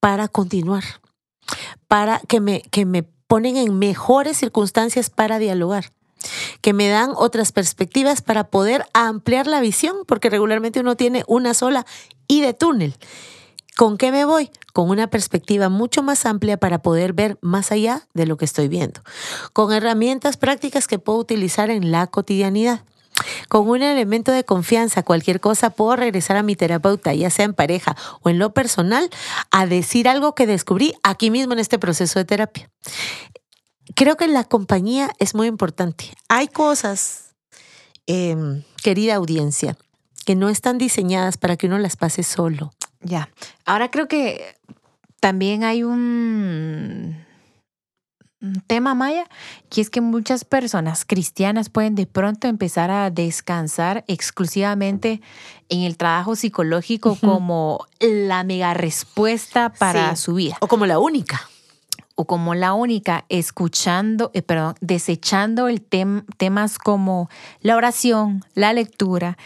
para 0.00 0.28
continuar, 0.28 0.84
para 1.86 2.20
que 2.20 2.40
me, 2.40 2.62
que 2.62 2.86
me 2.86 3.02
ponen 3.02 3.58
en 3.58 3.78
mejores 3.78 4.38
circunstancias 4.38 5.10
para 5.10 5.38
dialogar 5.38 5.92
que 6.60 6.72
me 6.72 6.88
dan 6.88 7.12
otras 7.16 7.52
perspectivas 7.52 8.22
para 8.22 8.44
poder 8.44 8.86
ampliar 8.92 9.46
la 9.46 9.60
visión, 9.60 9.96
porque 10.06 10.30
regularmente 10.30 10.80
uno 10.80 10.96
tiene 10.96 11.24
una 11.26 11.54
sola 11.54 11.86
y 12.28 12.40
de 12.40 12.54
túnel. 12.54 12.94
¿Con 13.76 13.96
qué 13.96 14.12
me 14.12 14.24
voy? 14.26 14.50
Con 14.74 14.90
una 14.90 15.06
perspectiva 15.06 15.68
mucho 15.70 16.02
más 16.02 16.26
amplia 16.26 16.58
para 16.58 16.80
poder 16.80 17.14
ver 17.14 17.38
más 17.40 17.72
allá 17.72 18.06
de 18.12 18.26
lo 18.26 18.36
que 18.36 18.44
estoy 18.44 18.68
viendo. 18.68 19.00
Con 19.52 19.72
herramientas 19.72 20.36
prácticas 20.36 20.86
que 20.86 20.98
puedo 20.98 21.18
utilizar 21.18 21.70
en 21.70 21.90
la 21.90 22.06
cotidianidad. 22.06 22.84
Con 23.48 23.68
un 23.68 23.82
elemento 23.82 24.32
de 24.32 24.44
confianza, 24.44 25.02
cualquier 25.02 25.40
cosa, 25.40 25.70
puedo 25.70 25.96
regresar 25.96 26.36
a 26.36 26.42
mi 26.42 26.56
terapeuta, 26.56 27.14
ya 27.14 27.30
sea 27.30 27.44
en 27.44 27.54
pareja 27.54 27.96
o 28.22 28.30
en 28.30 28.38
lo 28.38 28.52
personal, 28.52 29.08
a 29.50 29.66
decir 29.66 30.08
algo 30.08 30.34
que 30.34 30.46
descubrí 30.46 30.94
aquí 31.02 31.30
mismo 31.30 31.52
en 31.52 31.58
este 31.58 31.78
proceso 31.78 32.18
de 32.18 32.24
terapia 32.24 32.70
creo 33.94 34.16
que 34.16 34.28
la 34.28 34.44
compañía 34.44 35.10
es 35.18 35.34
muy 35.34 35.46
importante. 35.46 36.12
Hay 36.28 36.48
cosas, 36.48 37.34
em, 38.06 38.62
querida 38.82 39.14
audiencia, 39.14 39.76
que 40.24 40.34
no 40.34 40.48
están 40.48 40.78
diseñadas 40.78 41.36
para 41.36 41.56
que 41.56 41.66
uno 41.66 41.78
las 41.78 41.96
pase 41.96 42.22
solo. 42.22 42.72
Ya. 43.00 43.28
Ahora 43.64 43.90
creo 43.90 44.08
que 44.08 44.56
también 45.20 45.64
hay 45.64 45.82
un, 45.82 47.16
tema 48.66 48.94
maya, 48.94 49.24
que 49.70 49.80
es 49.80 49.88
que 49.88 50.00
muchas 50.00 50.44
personas 50.44 51.04
cristianas 51.04 51.68
pueden 51.68 51.94
de 51.94 52.06
pronto 52.06 52.48
empezar 52.48 52.90
a 52.90 53.08
descansar 53.10 54.04
exclusivamente 54.08 55.20
en 55.68 55.82
el 55.82 55.96
trabajo 55.96 56.34
psicológico 56.34 57.16
como 57.20 57.86
la 58.00 58.42
mega 58.42 58.74
respuesta 58.74 59.72
para 59.72 60.16
su 60.16 60.34
vida. 60.34 60.56
O 60.60 60.66
como 60.66 60.86
la 60.86 60.98
única 60.98 61.48
o 62.14 62.26
como 62.26 62.54
la 62.54 62.74
única 62.74 63.24
escuchando, 63.28 64.30
eh, 64.34 64.42
perdón, 64.42 64.74
desechando 64.80 65.68
el 65.68 65.82
temas 65.82 66.78
como 66.78 67.28
la 67.60 67.76
oración, 67.76 68.44
la 68.54 68.72
lectura, 68.72 69.36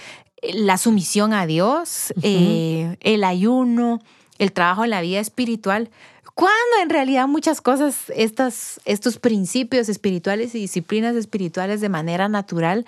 la 0.42 0.78
sumisión 0.78 1.32
a 1.32 1.46
Dios, 1.46 2.12
eh, 2.22 2.96
el 3.00 3.24
ayuno, 3.24 4.00
el 4.38 4.52
trabajo 4.52 4.84
en 4.84 4.90
la 4.90 5.00
vida 5.00 5.20
espiritual, 5.20 5.90
cuando 6.34 6.82
en 6.82 6.90
realidad 6.90 7.26
muchas 7.28 7.62
cosas, 7.62 8.12
estas, 8.14 8.78
estos 8.84 9.18
principios 9.18 9.88
espirituales 9.88 10.54
y 10.54 10.58
disciplinas 10.58 11.16
espirituales 11.16 11.80
de 11.80 11.88
manera 11.88 12.28
natural 12.28 12.84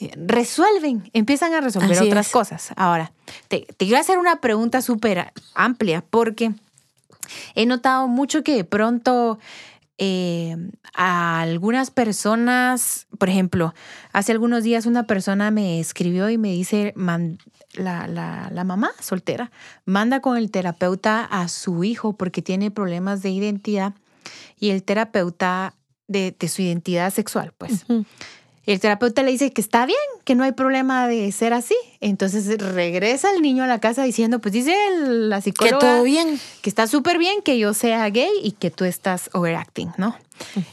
eh, 0.00 0.12
resuelven, 0.14 1.10
empiezan 1.12 1.52
a 1.52 1.60
resolver 1.60 2.00
otras 2.00 2.28
cosas. 2.28 2.68
Ahora, 2.76 3.10
te, 3.48 3.66
te 3.76 3.86
quiero 3.86 3.98
hacer 3.98 4.18
una 4.18 4.40
pregunta 4.40 4.82
súper 4.82 5.32
amplia 5.54 6.04
porque 6.08 6.52
He 7.54 7.66
notado 7.66 8.08
mucho 8.08 8.42
que 8.42 8.56
de 8.56 8.64
pronto 8.64 9.38
eh, 9.98 10.56
a 10.94 11.40
algunas 11.40 11.90
personas, 11.90 13.06
por 13.18 13.28
ejemplo, 13.28 13.74
hace 14.12 14.32
algunos 14.32 14.64
días 14.64 14.86
una 14.86 15.06
persona 15.06 15.50
me 15.50 15.78
escribió 15.80 16.28
y 16.30 16.38
me 16.38 16.50
dice, 16.50 16.94
la, 17.74 18.06
la, 18.06 18.64
mamá 18.64 18.90
soltera 19.00 19.50
manda 19.84 20.20
con 20.20 20.36
el 20.36 20.50
terapeuta 20.50 21.24
a 21.24 21.48
su 21.48 21.84
hijo 21.84 22.14
porque 22.14 22.42
tiene 22.42 22.70
problemas 22.70 23.22
de 23.22 23.30
identidad 23.30 23.94
y 24.58 24.70
el 24.70 24.82
terapeuta 24.82 25.74
de, 26.08 26.34
su 26.48 26.62
identidad 26.62 27.12
sexual, 27.12 27.52
pues. 27.56 27.84
El 28.64 28.78
terapeuta 28.78 29.24
le 29.24 29.32
dice 29.32 29.52
que 29.52 29.60
está 29.60 29.86
bien, 29.86 29.98
que 30.24 30.36
no 30.36 30.44
hay 30.44 30.52
problema 30.52 31.08
de 31.08 31.32
ser 31.32 31.52
así. 31.52 31.74
Entonces 32.00 32.46
regresa 32.58 33.32
el 33.34 33.42
niño 33.42 33.64
a 33.64 33.66
la 33.66 33.80
casa 33.80 34.04
diciendo, 34.04 34.38
pues 34.40 34.52
dice 34.52 34.74
la 35.00 35.40
psicóloga 35.40 35.78
que 35.78 35.84
todo 35.86 36.02
bien, 36.04 36.38
que 36.60 36.70
está 36.70 36.86
súper 36.86 37.18
bien 37.18 37.42
que 37.42 37.58
yo 37.58 37.74
sea 37.74 38.08
gay 38.10 38.30
y 38.42 38.52
que 38.52 38.70
tú 38.70 38.84
estás 38.84 39.30
overacting, 39.32 39.90
¿no? 39.96 40.16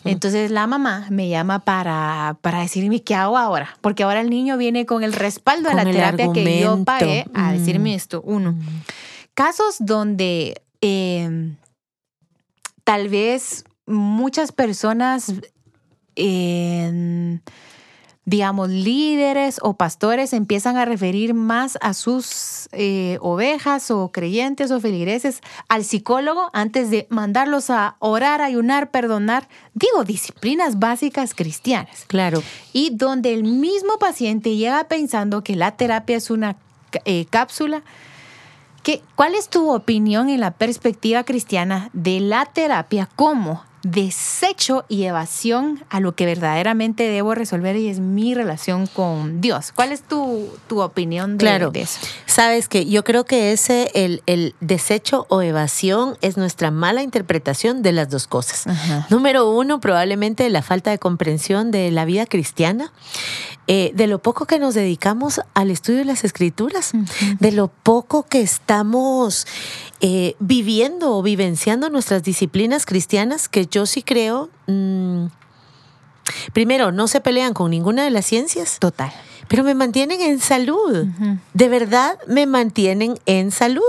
Entonces 0.03 0.51
la 0.51 0.67
mamá 0.67 1.07
me 1.09 1.29
llama 1.29 1.59
para, 1.59 2.37
para 2.41 2.61
decirme 2.61 3.01
qué 3.01 3.15
hago 3.15 3.37
ahora, 3.37 3.75
porque 3.81 4.03
ahora 4.03 4.21
el 4.21 4.29
niño 4.29 4.57
viene 4.57 4.85
con 4.85 5.03
el 5.03 5.13
respaldo 5.13 5.69
de 5.69 5.75
la 5.75 5.83
terapia 5.83 6.31
que 6.31 6.59
yo 6.59 6.83
pagué 6.83 7.25
a 7.33 7.53
decirme 7.53 7.95
esto. 7.95 8.21
Uno, 8.23 8.55
casos 9.33 9.77
donde 9.79 10.61
em, 10.81 11.55
tal 12.83 13.09
vez 13.09 13.63
muchas 13.87 14.51
personas 14.51 15.33
digamos, 18.29 18.69
líderes 18.69 19.57
o 19.63 19.73
pastores 19.73 20.33
empiezan 20.33 20.77
a 20.77 20.85
referir 20.85 21.33
más 21.33 21.79
a 21.81 21.95
sus 21.95 22.69
eh, 22.73 23.17
ovejas 23.21 23.89
o 23.89 24.11
creyentes 24.11 24.69
o 24.69 24.79
feligreses 24.79 25.41
al 25.67 25.83
psicólogo 25.83 26.51
antes 26.53 26.91
de 26.91 27.07
mandarlos 27.09 27.71
a 27.71 27.95
orar, 27.97 28.43
ayunar, 28.43 28.91
perdonar, 28.91 29.49
digo, 29.73 30.03
disciplinas 30.03 30.77
básicas 30.77 31.33
cristianas. 31.33 32.05
Claro. 32.05 32.43
Y 32.71 32.91
donde 32.91 33.33
el 33.33 33.45
mismo 33.45 33.97
paciente 33.97 34.55
llega 34.55 34.87
pensando 34.87 35.43
que 35.43 35.55
la 35.55 35.71
terapia 35.71 36.17
es 36.17 36.29
una 36.29 36.55
eh, 37.05 37.25
cápsula. 37.31 37.81
¿Qué, 38.83 39.01
¿Cuál 39.15 39.33
es 39.33 39.49
tu 39.49 39.71
opinión 39.71 40.29
en 40.29 40.39
la 40.39 40.51
perspectiva 40.51 41.23
cristiana 41.23 41.89
de 41.93 42.19
la 42.19 42.45
terapia 42.45 43.09
como 43.15 43.63
desecho 43.83 44.85
y 44.89 45.03
evasión 45.03 45.83
a 45.89 45.99
lo 45.99 46.13
que 46.15 46.25
verdaderamente 46.25 47.03
debo 47.09 47.35
resolver 47.35 47.75
y 47.75 47.87
es 47.87 47.99
mi 47.99 48.33
relación 48.35 48.87
con 48.87 49.41
Dios. 49.41 49.71
¿Cuál 49.73 49.91
es 49.91 50.01
tu, 50.01 50.49
tu 50.67 50.81
opinión 50.81 51.37
de, 51.37 51.43
Claro. 51.43 51.71
de 51.71 51.81
eso? 51.81 51.99
Sabes 52.39 52.69
que 52.69 52.85
yo 52.85 53.03
creo 53.03 53.25
que 53.25 53.51
ese, 53.51 53.91
el, 53.95 54.23
el 54.25 54.55
desecho 54.61 55.25
o 55.27 55.41
evasión, 55.41 56.17
es 56.21 56.37
nuestra 56.37 56.71
mala 56.71 57.03
interpretación 57.03 57.81
de 57.81 57.91
las 57.91 58.09
dos 58.09 58.27
cosas. 58.27 58.65
Ajá. 58.65 59.05
Número 59.09 59.51
uno, 59.51 59.81
probablemente 59.81 60.49
la 60.49 60.61
falta 60.61 60.89
de 60.89 60.99
comprensión 60.99 61.69
de 61.69 61.91
la 61.91 62.05
vida 62.05 62.25
cristiana, 62.25 62.93
eh, 63.67 63.91
de 63.93 64.07
lo 64.07 64.19
poco 64.19 64.45
que 64.45 64.57
nos 64.57 64.73
dedicamos 64.73 65.41
al 65.53 65.69
estudio 65.69 65.99
de 65.99 66.05
las 66.05 66.23
escrituras, 66.23 66.93
de 67.41 67.51
lo 67.51 67.67
poco 67.67 68.23
que 68.23 68.39
estamos 68.39 69.45
eh, 69.99 70.35
viviendo 70.39 71.17
o 71.17 71.21
vivenciando 71.21 71.89
nuestras 71.89 72.23
disciplinas 72.23 72.85
cristianas, 72.85 73.49
que 73.49 73.65
yo 73.65 73.85
sí 73.85 74.01
creo, 74.01 74.49
mm, 74.67 75.25
primero, 76.53 76.93
no 76.93 77.09
se 77.09 77.19
pelean 77.19 77.53
con 77.53 77.69
ninguna 77.69 78.05
de 78.05 78.11
las 78.11 78.25
ciencias. 78.25 78.79
Total. 78.79 79.11
Pero 79.49 79.63
me 79.65 79.73
mantienen 79.73 80.21
en 80.21 80.39
salud. 80.39 81.07
De 81.53 81.67
verdad 81.67 82.17
me 82.27 82.45
mantienen 82.45 83.19
en 83.25 83.51
salud. 83.51 83.83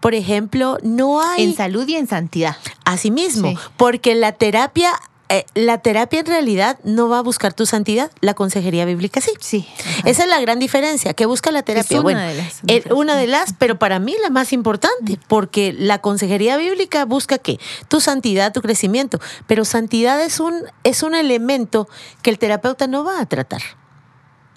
Por 0.00 0.14
ejemplo, 0.14 0.76
no 0.82 1.22
hay... 1.22 1.44
En 1.44 1.56
salud 1.56 1.88
y 1.88 1.94
en 1.96 2.06
santidad. 2.08 2.56
Así 2.84 3.10
mismo, 3.10 3.48
Sí. 3.50 3.56
porque 3.76 4.14
la 4.16 4.32
terapia, 4.32 4.92
eh, 5.28 5.44
la 5.54 5.78
terapia 5.78 6.20
en 6.20 6.26
realidad 6.26 6.78
no 6.82 7.08
va 7.08 7.18
a 7.18 7.22
buscar 7.22 7.54
tu 7.54 7.66
santidad, 7.66 8.10
la 8.20 8.34
consejería 8.34 8.84
bíblica 8.84 9.20
sí. 9.20 9.30
Sí. 9.40 9.68
Esa 10.04 10.24
es 10.24 10.28
la 10.28 10.40
gran 10.40 10.58
diferencia. 10.58 11.14
¿Qué 11.14 11.24
busca 11.24 11.50
la 11.52 11.62
terapia? 11.62 12.00
una 12.00 12.02
bueno, 12.02 12.20
de 12.20 12.34
las 12.34 12.60
eh, 12.66 12.84
una 12.92 13.16
de 13.16 13.26
las, 13.28 13.52
pero 13.52 13.78
para 13.78 14.00
mí 14.00 14.14
la 14.22 14.30
más 14.30 14.52
importante, 14.52 15.18
porque 15.28 15.72
la 15.72 16.00
consejería 16.00 16.56
bíblica 16.56 17.04
busca 17.04 17.38
qué? 17.38 17.58
Tu 17.88 18.00
santidad, 18.00 18.52
tu 18.52 18.60
crecimiento. 18.60 19.20
Pero 19.46 19.64
santidad 19.64 20.20
es 20.20 20.40
un, 20.40 20.54
es 20.82 21.04
un 21.04 21.14
elemento 21.14 21.88
que 22.22 22.30
el 22.30 22.38
terapeuta 22.40 22.88
no 22.88 23.04
va 23.04 23.20
a 23.20 23.26
tratar. 23.26 23.62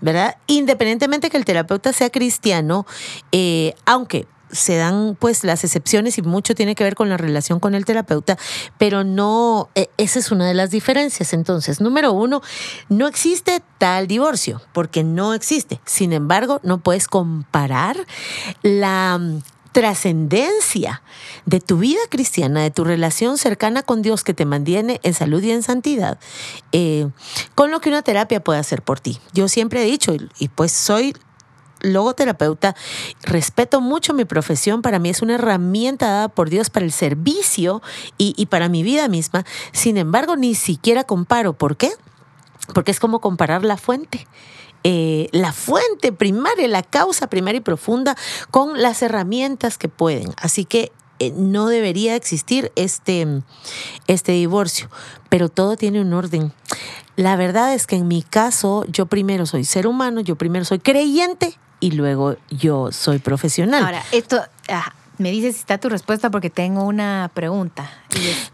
¿Verdad? 0.02 0.38
Independientemente 0.48 1.30
que 1.30 1.38
el 1.38 1.46
terapeuta 1.46 1.94
sea 1.94 2.10
cristiano, 2.10 2.86
eh, 3.32 3.74
aunque 3.86 4.28
se 4.52 4.78
dan 4.78 5.16
pues 5.20 5.44
las 5.44 5.64
excepciones 5.64 6.18
y 6.18 6.22
mucho 6.22 6.56
tiene 6.56 6.76
que 6.76 6.84
ver 6.84 6.96
con 6.96 7.10
la 7.10 7.18
relación 7.18 7.60
con 7.60 7.76
el 7.76 7.86
terapeuta, 7.86 8.38
pero 8.78 9.04
no, 9.04 9.70
eh, 9.76 9.90
esa 9.98 10.20
es 10.20 10.32
una 10.32 10.48
de 10.48 10.54
las 10.54 10.72
diferencias. 10.72 11.34
Entonces, 11.34 11.82
número 11.82 12.14
uno, 12.14 12.42
no 12.90 13.08
existe 13.08 13.62
tal 13.78 14.08
divorcio, 14.08 14.62
porque 14.74 15.04
no 15.04 15.34
existe. 15.34 15.80
Sin 15.86 16.14
embargo, 16.14 16.60
no 16.64 16.80
puedes 16.80 17.08
comparar 17.08 17.98
la 18.64 19.20
trascendencia 19.72 21.02
de 21.46 21.60
tu 21.60 21.78
vida 21.78 22.00
cristiana, 22.10 22.62
de 22.62 22.72
tu 22.72 22.84
relación 22.84 23.38
cercana 23.38 23.84
con 23.84 24.02
Dios 24.02 24.24
que 24.24 24.34
te 24.34 24.46
mantiene 24.46 25.00
en 25.04 25.14
salud 25.14 25.42
y 25.44 25.52
en 25.52 25.64
santidad, 25.64 26.20
eh, 26.72 27.08
con 27.56 27.72
lo 27.72 27.80
que 27.80 27.90
una 27.90 28.02
terapia 28.02 28.44
puede 28.44 28.60
hacer 28.60 28.82
por 28.82 29.00
ti. 29.00 29.20
Yo 29.34 29.48
siempre 29.48 29.84
he 29.84 29.86
dicho, 29.86 30.14
y, 30.40 30.48
pues 30.50 30.72
soy 30.72 31.16
logoterapeuta, 31.82 32.76
respeto 33.24 33.80
mucho 33.80 34.14
mi 34.14 34.26
profesión, 34.26 34.82
para 34.82 35.00
mí 35.00 35.10
es 35.10 35.22
una 35.22 35.36
herramienta 35.36 36.08
dada 36.08 36.28
por 36.28 36.50
Dios 36.50 36.70
para 36.70 36.86
el 36.86 36.92
servicio 36.92 37.82
y 38.18 38.46
para 38.48 38.68
mi 38.68 38.84
vida 38.84 39.08
misma. 39.08 39.46
Sin 39.72 39.98
embargo, 39.98 40.36
ni 40.36 40.56
siquiera 40.56 41.06
comparo. 41.06 41.54
¿Por 41.54 41.78
qué? 41.78 41.92
Porque 42.74 42.92
es 42.92 43.00
como 43.00 43.22
comparar 43.22 43.64
la 43.64 43.78
fuente. 43.78 44.28
Eh, 44.84 45.28
la 45.32 45.52
fuente 45.54 46.12
primaria, 46.12 46.68
la 46.68 46.84
causa 46.84 47.28
primaria 47.28 47.58
y 47.60 47.62
profunda 47.62 48.16
con 48.52 48.82
las 48.82 49.02
herramientas 49.02 49.78
que 49.78 49.90
pueden. 49.90 50.34
Así 50.38 50.66
que 50.66 50.92
eh, 51.20 51.34
no 51.36 51.68
debería 51.68 52.16
existir 52.16 52.72
este, 52.76 53.28
este 54.08 54.32
divorcio, 54.34 54.90
pero 55.28 55.50
todo 55.50 55.76
tiene 55.76 56.00
un 56.02 56.14
orden. 56.14 56.54
La 57.18 57.36
verdad 57.36 57.74
es 57.74 57.88
que 57.88 57.98
en 57.98 58.08
mi 58.08 58.22
caso, 58.24 58.86
yo 58.88 59.06
primero 59.06 59.46
soy 59.46 59.66
ser 59.66 59.86
humano, 59.88 60.22
yo 60.22 60.38
primero 60.38 60.64
soy 60.64 60.80
creyente 60.80 61.58
y 61.82 61.92
luego 61.92 62.38
yo 62.50 62.94
soy 62.94 63.20
profesional. 63.20 63.84
Ahora, 63.84 64.02
esto, 64.14 64.42
ah, 64.70 64.94
me 65.18 65.30
dices 65.32 65.56
si 65.56 65.60
está 65.60 65.78
tu 65.78 65.90
respuesta 65.90 66.30
porque 66.32 66.50
tengo 66.50 66.84
una 66.84 67.30
pregunta. 67.34 67.92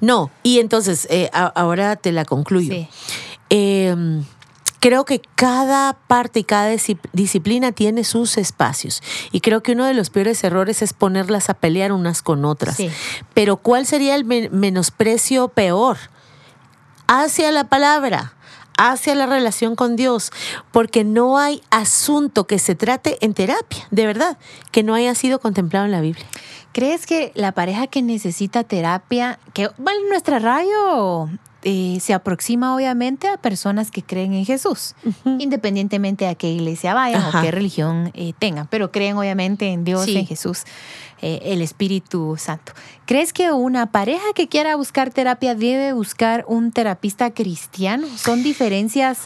No, 0.02 0.32
y 0.42 0.58
entonces, 0.58 1.08
eh, 1.12 1.30
a- 1.34 1.46
ahora 1.46 1.96
te 1.96 2.12
la 2.12 2.26
concluyo. 2.26 2.74
Sí. 2.74 2.88
Eh, 3.52 3.96
creo 4.86 5.04
que 5.04 5.20
cada 5.34 5.94
parte 5.94 6.42
y 6.42 6.44
cada 6.44 6.72
disci- 6.72 7.00
disciplina 7.12 7.72
tiene 7.72 8.04
sus 8.04 8.38
espacios. 8.38 9.02
Y 9.32 9.42
creo 9.42 9.64
que 9.64 9.72
uno 9.72 9.84
de 9.86 9.96
los 9.96 10.12
peores 10.12 10.44
errores 10.44 10.84
es 10.84 10.94
ponerlas 10.94 11.50
a 11.50 11.56
pelear 11.56 11.92
unas 11.92 12.22
con 12.22 12.46
otras. 12.46 12.76
Sí. 12.76 12.92
Pero 13.34 13.58
¿cuál 13.58 13.88
sería 13.88 14.14
el 14.14 14.26
men- 14.26 14.50
menosprecio 14.52 15.48
peor? 15.48 15.98
Hacia 17.08 17.52
la 17.52 17.64
palabra 17.64 18.34
hacia 18.78 19.16
la 19.16 19.26
relación 19.26 19.76
con 19.76 19.96
Dios, 19.96 20.32
porque 20.72 21.04
no 21.04 21.40
hay 21.40 21.64
asunto 21.72 22.46
que 22.46 22.60
se 22.60 22.76
trate 22.76 23.18
en 23.22 23.34
terapia, 23.34 23.88
de 23.90 24.06
verdad, 24.06 24.38
que 24.72 24.84
no 24.84 24.94
haya 24.94 25.16
sido 25.16 25.40
contemplado 25.40 25.86
en 25.86 25.94
la 25.94 26.02
Biblia. 26.02 26.26
¿Crees 26.74 27.08
que 27.08 27.32
la 27.36 27.54
pareja 27.54 27.88
que 27.88 28.02
necesita 28.04 28.66
terapia, 28.66 29.40
que 29.54 29.70
bueno, 29.78 30.02
nuestra 30.10 30.38
radio 30.40 31.30
eh, 31.68 31.98
se 32.00 32.14
aproxima 32.14 32.76
obviamente 32.76 33.28
a 33.28 33.38
personas 33.38 33.90
que 33.90 34.04
creen 34.04 34.34
en 34.34 34.46
Jesús, 34.46 34.94
independientemente 35.26 36.28
a 36.28 36.36
qué 36.36 36.50
iglesia 36.52 36.94
vayan 36.94 37.22
Ajá. 37.22 37.40
o 37.40 37.42
qué 37.42 37.50
religión 37.52 38.12
eh, 38.14 38.34
tengan, 38.38 38.68
pero 38.68 38.92
creen 38.92 39.18
obviamente 39.18 39.68
en 39.74 39.84
Dios, 39.84 40.06
Sí. 40.06 40.16
en 40.16 40.28
Jesús, 40.28 40.64
eh, 41.22 41.40
el 41.46 41.62
Espíritu 41.64 42.36
Santo. 42.38 42.74
¿Crees 43.06 43.34
que 43.34 43.52
una 43.52 43.92
pareja 43.92 44.26
que 44.36 44.48
quiera 44.48 44.76
buscar 44.76 45.10
terapia 45.10 45.56
debe 45.56 45.92
buscar 45.94 46.46
un 46.48 46.72
terapista 46.72 47.32
cristiano? 47.32 48.08
¿Son 48.16 48.44
diferencias 48.44 49.22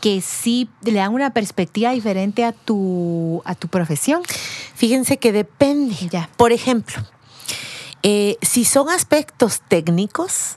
que 0.00 0.20
sí 0.22 0.68
le 0.82 0.94
dan 0.94 1.12
una 1.12 1.30
perspectiva 1.34 1.90
diferente 1.92 2.44
a 2.44 2.52
tu, 2.52 3.42
a 3.44 3.54
tu 3.54 3.68
profesión? 3.68 4.22
Fíjense 4.74 5.18
que 5.18 5.32
depende. 5.32 5.94
Ya. 6.10 6.30
Por 6.36 6.52
ejemplo, 6.52 6.96
eh, 8.02 8.36
si 8.42 8.64
son 8.64 8.88
aspectos 8.90 9.60
técnicos, 9.68 10.56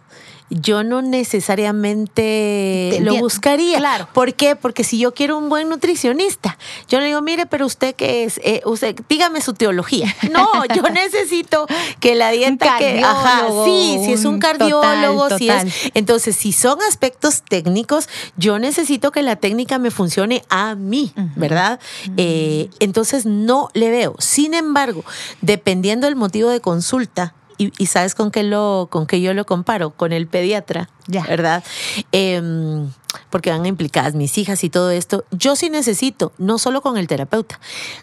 yo 0.49 0.83
no 0.83 1.01
necesariamente 1.01 2.89
Te 2.91 2.99
lo 3.01 3.15
buscaría. 3.15 3.77
Claro. 3.77 4.07
¿Por 4.13 4.33
qué? 4.33 4.55
Porque 4.55 4.83
si 4.83 4.97
yo 4.97 5.13
quiero 5.13 5.37
un 5.37 5.49
buen 5.49 5.69
nutricionista, 5.69 6.57
yo 6.87 6.99
le 6.99 7.07
digo, 7.07 7.21
mire, 7.21 7.45
pero 7.45 7.65
usted 7.65 7.95
qué 7.95 8.23
es, 8.23 8.39
Eh, 8.43 8.61
usted, 8.65 8.95
dígame 9.09 9.41
su 9.41 9.53
teología. 9.53 10.13
No, 10.31 10.65
yo 10.75 10.83
necesito 10.83 11.65
que 11.99 12.13
la 12.13 12.29
dieta 12.31 12.77
que, 12.77 13.01
ajá, 13.01 13.47
sí, 13.65 13.99
si 14.05 14.13
es 14.13 14.25
un 14.25 14.39
cardiólogo, 14.39 15.23
total, 15.23 15.39
si 15.39 15.47
total. 15.47 15.67
es, 15.67 15.91
entonces 15.95 16.35
si 16.35 16.51
son 16.51 16.79
aspectos 16.87 17.41
técnicos, 17.41 18.07
yo 18.35 18.59
necesito 18.59 19.11
que 19.11 19.23
la 19.23 19.37
técnica 19.37 19.79
me 19.79 19.89
funcione 19.89 20.43
a 20.49 20.75
mí. 20.75 21.13
¿verdad? 21.35 21.79
Eh, 22.17 22.69
entonces 22.79 23.25
no 23.25 23.69
le 23.73 23.89
veo. 23.89 24.15
Sin 24.19 24.53
embargo, 24.53 25.03
dependiendo 25.41 26.07
del 26.07 26.15
motivo 26.15 26.49
de 26.49 26.59
consulta, 26.61 27.33
y, 27.57 27.71
y 27.77 27.85
sabes 27.87 28.15
con 28.15 28.31
qué 28.31 28.43
lo, 28.43 28.87
con 28.91 29.07
qué 29.07 29.21
yo 29.21 29.33
lo 29.33 29.45
comparo, 29.45 29.91
con 29.91 30.11
el 30.13 30.27
pediatra, 30.27 30.89
Ya. 31.07 31.23
¿verdad? 31.23 31.63
Em, 32.11 32.89
porque 33.29 33.49
van 33.51 33.65
implicadas 33.65 34.13
mis 34.15 34.37
hijas 34.37 34.63
y 34.63 34.69
todo 34.69 34.91
esto. 34.91 35.25
Yo 35.31 35.55
sí 35.55 35.69
necesito, 35.69 36.33
no 36.37 36.57
solo 36.59 36.81
con 36.81 36.97
el 36.97 37.07
terapeuta, 37.07 37.59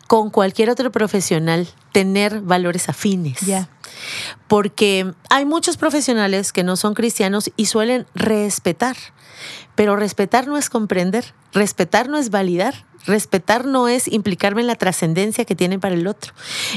con 0.06 0.30
cualquier 0.30 0.70
otro 0.70 0.90
profesional, 0.90 1.68
tener 1.92 2.40
valores 2.40 2.88
afines. 2.88 3.40
Ya. 3.40 3.68
Porque 4.48 5.12
hay 5.30 5.44
muchos 5.44 5.76
profesionales 5.76 6.52
que 6.52 6.64
no 6.64 6.76
son 6.76 6.94
cristianos 6.94 7.50
y 7.56 7.66
suelen 7.66 8.06
respetar. 8.14 8.96
Pero 9.74 9.96
respetar 9.96 10.46
no 10.46 10.56
es 10.56 10.70
comprender, 10.70 11.34
respetar 11.52 12.08
no 12.08 12.18
es 12.18 12.30
validar, 12.30 12.86
respetar 13.06 13.66
no 13.66 13.88
es 13.88 14.08
implicarme 14.08 14.60
en 14.60 14.66
la 14.66 14.76
trascendencia 14.76 15.44
que 15.44 15.54
tiene 15.54 15.78
para 15.78 15.94
el 15.94 16.06
otro. 16.06 16.32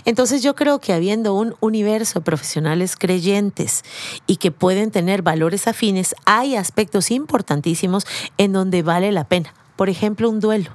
Entonces 0.05 0.43
yo 0.43 0.55
creo 0.55 0.79
que 0.79 0.93
habiendo 0.93 1.33
un 1.33 1.55
universo 1.59 2.19
de 2.19 2.25
profesionales 2.25 2.95
creyentes 2.95 3.83
y 4.25 4.37
que 4.37 4.51
pueden 4.51 4.91
tener 4.91 5.21
valores 5.21 5.67
afines, 5.67 6.15
hay 6.25 6.55
aspectos 6.55 7.11
importantísimos 7.11 8.05
en 8.37 8.53
donde 8.53 8.83
vale 8.83 9.11
la 9.11 9.25
pena. 9.25 9.53
Por 9.75 9.89
ejemplo, 9.89 10.29
un 10.29 10.39
duelo. 10.39 10.71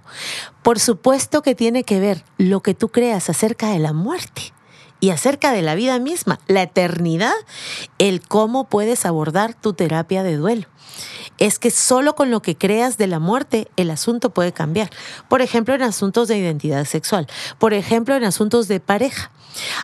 Por 0.62 0.79
supuesto 0.79 1.42
que 1.42 1.55
tiene 1.55 1.83
que 1.83 1.99
ver 1.99 2.25
lo 2.38 2.61
que 2.62 2.75
tú 2.75 2.88
creas 2.88 3.29
acerca 3.29 3.71
de 3.71 3.81
la 3.81 3.92
muerte 3.92 4.53
y 5.01 5.11
acerca 5.11 5.51
de 5.51 5.62
la 5.62 5.75
vida 5.75 5.99
misma, 5.99 6.38
la 6.47 6.62
eternidad, 6.62 7.35
el 7.99 8.21
cómo 8.21 8.68
puedes 8.68 9.05
abordar 9.05 9.55
tu 9.55 9.73
terapia 9.73 10.23
de 10.23 10.37
duelo. 10.37 10.66
Es 11.42 11.59
que 11.59 11.72
solo 11.72 12.14
con 12.14 12.31
lo 12.31 12.40
que 12.40 12.57
creas 12.57 12.98
de 12.98 13.09
la 13.09 13.18
muerte 13.18 13.66
el 13.76 13.90
asunto 13.90 14.31
puede 14.31 14.52
cambiar. 14.52 14.90
Por 15.28 15.42
ejemplo, 15.42 15.74
en 15.74 15.83
asuntos 15.83 16.28
de 16.28 16.38
identidad 16.38 16.85
sexual. 16.85 17.26
Por 17.59 17.74
ejemplo, 17.74 18.14
en 18.14 18.22
asuntos 18.22 18.68
de 18.68 18.78
pareja. 18.78 19.33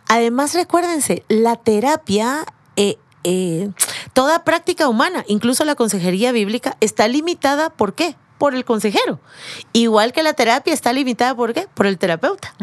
Además, 0.06 0.54
recuérdense, 0.54 1.24
la 1.28 1.56
terapia... 1.56 2.46
eh, 2.76 2.96
eh, 3.24 3.70
toda 4.12 4.44
práctica 4.44 4.88
humana, 4.88 5.24
incluso 5.26 5.64
la 5.64 5.74
consejería 5.74 6.30
bíblica, 6.30 6.76
está 6.80 7.08
limitada, 7.08 7.70
¿por 7.70 7.94
qué? 7.94 8.14
Por 8.38 8.54
el 8.54 8.64
consejero. 8.64 9.18
Igual 9.72 10.12
que 10.12 10.22
la 10.22 10.34
terapia 10.34 10.72
está 10.72 10.92
limitada, 10.92 11.34
¿por 11.34 11.52
qué? 11.52 11.66
Por 11.74 11.86
el 11.86 11.98
terapeuta. 11.98 12.54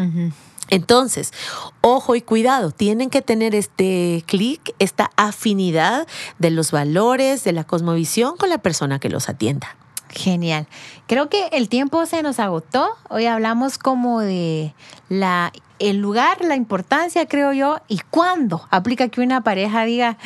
Entonces, 0.68 1.32
ojo 1.80 2.14
y 2.14 2.22
cuidado, 2.22 2.70
tienen 2.70 3.10
que 3.10 3.22
tener 3.22 3.54
este 3.54 4.24
clic, 4.26 4.74
esta 4.78 5.10
afinidad 5.16 6.06
de 6.38 6.50
los 6.50 6.72
valores, 6.72 7.44
de 7.44 7.52
la 7.52 7.64
cosmovisión 7.64 8.36
con 8.36 8.50
la 8.50 8.58
persona 8.58 8.98
que 8.98 9.08
los 9.08 9.28
atienda. 9.28 9.76
Genial. 10.08 10.66
Creo 11.06 11.28
que 11.28 11.48
el 11.52 11.68
tiempo 11.68 12.06
se 12.06 12.22
nos 12.22 12.38
agotó. 12.38 12.88
Hoy 13.10 13.26
hablamos 13.26 13.76
como 13.76 14.20
de 14.20 14.74
la 15.08 15.52
el 15.78 15.98
lugar, 15.98 16.42
la 16.42 16.56
importancia, 16.56 17.26
creo 17.26 17.52
yo, 17.52 17.80
y 17.88 18.00
cuándo 18.10 18.66
aplica 18.70 19.08
que 19.08 19.20
una 19.20 19.42
pareja 19.42 19.84
diga, 19.84 20.16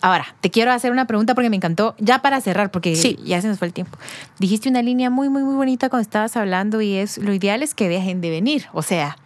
ahora, 0.00 0.34
te 0.40 0.50
quiero 0.50 0.70
hacer 0.72 0.92
una 0.92 1.06
pregunta 1.06 1.34
porque 1.34 1.50
me 1.50 1.56
encantó, 1.56 1.94
ya 1.98 2.22
para 2.22 2.40
cerrar, 2.40 2.70
porque 2.70 2.94
ya 3.24 3.42
se 3.42 3.48
nos 3.48 3.58
fue 3.58 3.66
el 3.66 3.72
tiempo. 3.72 3.98
Dijiste 4.38 4.68
una 4.68 4.82
línea 4.82 5.10
muy, 5.10 5.28
muy, 5.28 5.42
muy 5.42 5.54
bonita 5.54 5.88
cuando 5.88 6.02
estabas 6.02 6.36
hablando 6.36 6.80
y 6.80 6.94
es, 6.94 7.18
lo 7.18 7.32
ideal 7.32 7.62
es 7.62 7.74
que 7.74 7.88
dejen 7.88 8.20
de 8.20 8.30
venir, 8.30 8.68
o 8.72 8.82
sea, 8.82 9.16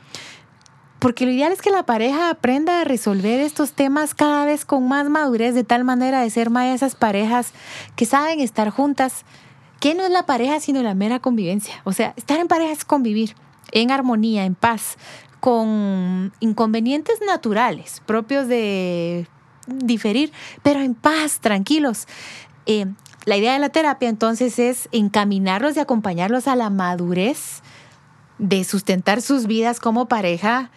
porque 1.05 1.27
lo 1.27 1.33
ideal 1.33 1.53
es 1.53 1.61
que 1.61 1.69
la 1.69 1.83
pareja 1.83 2.31
aprenda 2.31 2.81
a 2.81 2.85
resolver 2.85 3.39
estos 3.39 3.73
temas 3.73 4.15
cada 4.15 4.47
vez 4.47 4.65
con 4.65 4.89
más 4.89 5.11
madurez, 5.11 5.55
de 5.55 5.63
tal 5.63 5.85
manera 5.85 6.23
de 6.23 6.31
ser 6.31 6.49
más 6.49 6.75
esas 6.75 6.95
parejas 6.95 7.53
que 7.95 8.07
saben 8.07 8.41
estar 8.41 8.71
juntas, 8.71 9.27
que 9.81 9.95
no 9.95 10.03
es 10.03 10.11
la 10.11 10.25
pareja, 10.25 10.61
sino 10.61 10.83
la 10.83 10.95
mera 10.95 11.21
convivencia. 11.21 11.75
O 11.85 11.93
sea, 11.93 12.15
estar 12.17 12.41
en 12.41 12.49
pareja 12.49 12.73
es 12.73 12.87
convivir 12.87 13.35
en 13.73 13.91
armonía, 13.91 14.47
en 14.47 14.55
paz, 14.55 14.97
con 15.41 16.33
inconvenientes 16.41 17.21
naturales 17.27 18.01
propios 18.07 18.49
de 18.49 19.29
diferir, 19.67 20.33
pero 20.63 20.81
en 20.81 20.95
paz, 20.95 21.41
tranquilos. 21.41 22.09
Eh, 22.65 22.87
la 23.27 23.37
idea 23.37 23.53
de 23.53 23.59
la 23.59 23.69
terapia 23.69 24.09
entonces 24.09 24.59
es 24.59 24.89
encaminarlos 24.91 25.77
y 25.77 25.81
acompañarlos 25.81 26.49
a 26.49 26.57
la 26.57 26.71
madurez 26.71 27.61
de 28.39 28.65
sustentar 28.65 29.21
sus 29.21 29.47
vidas 29.47 29.81
como 29.81 30.09
pareja. 30.09 30.71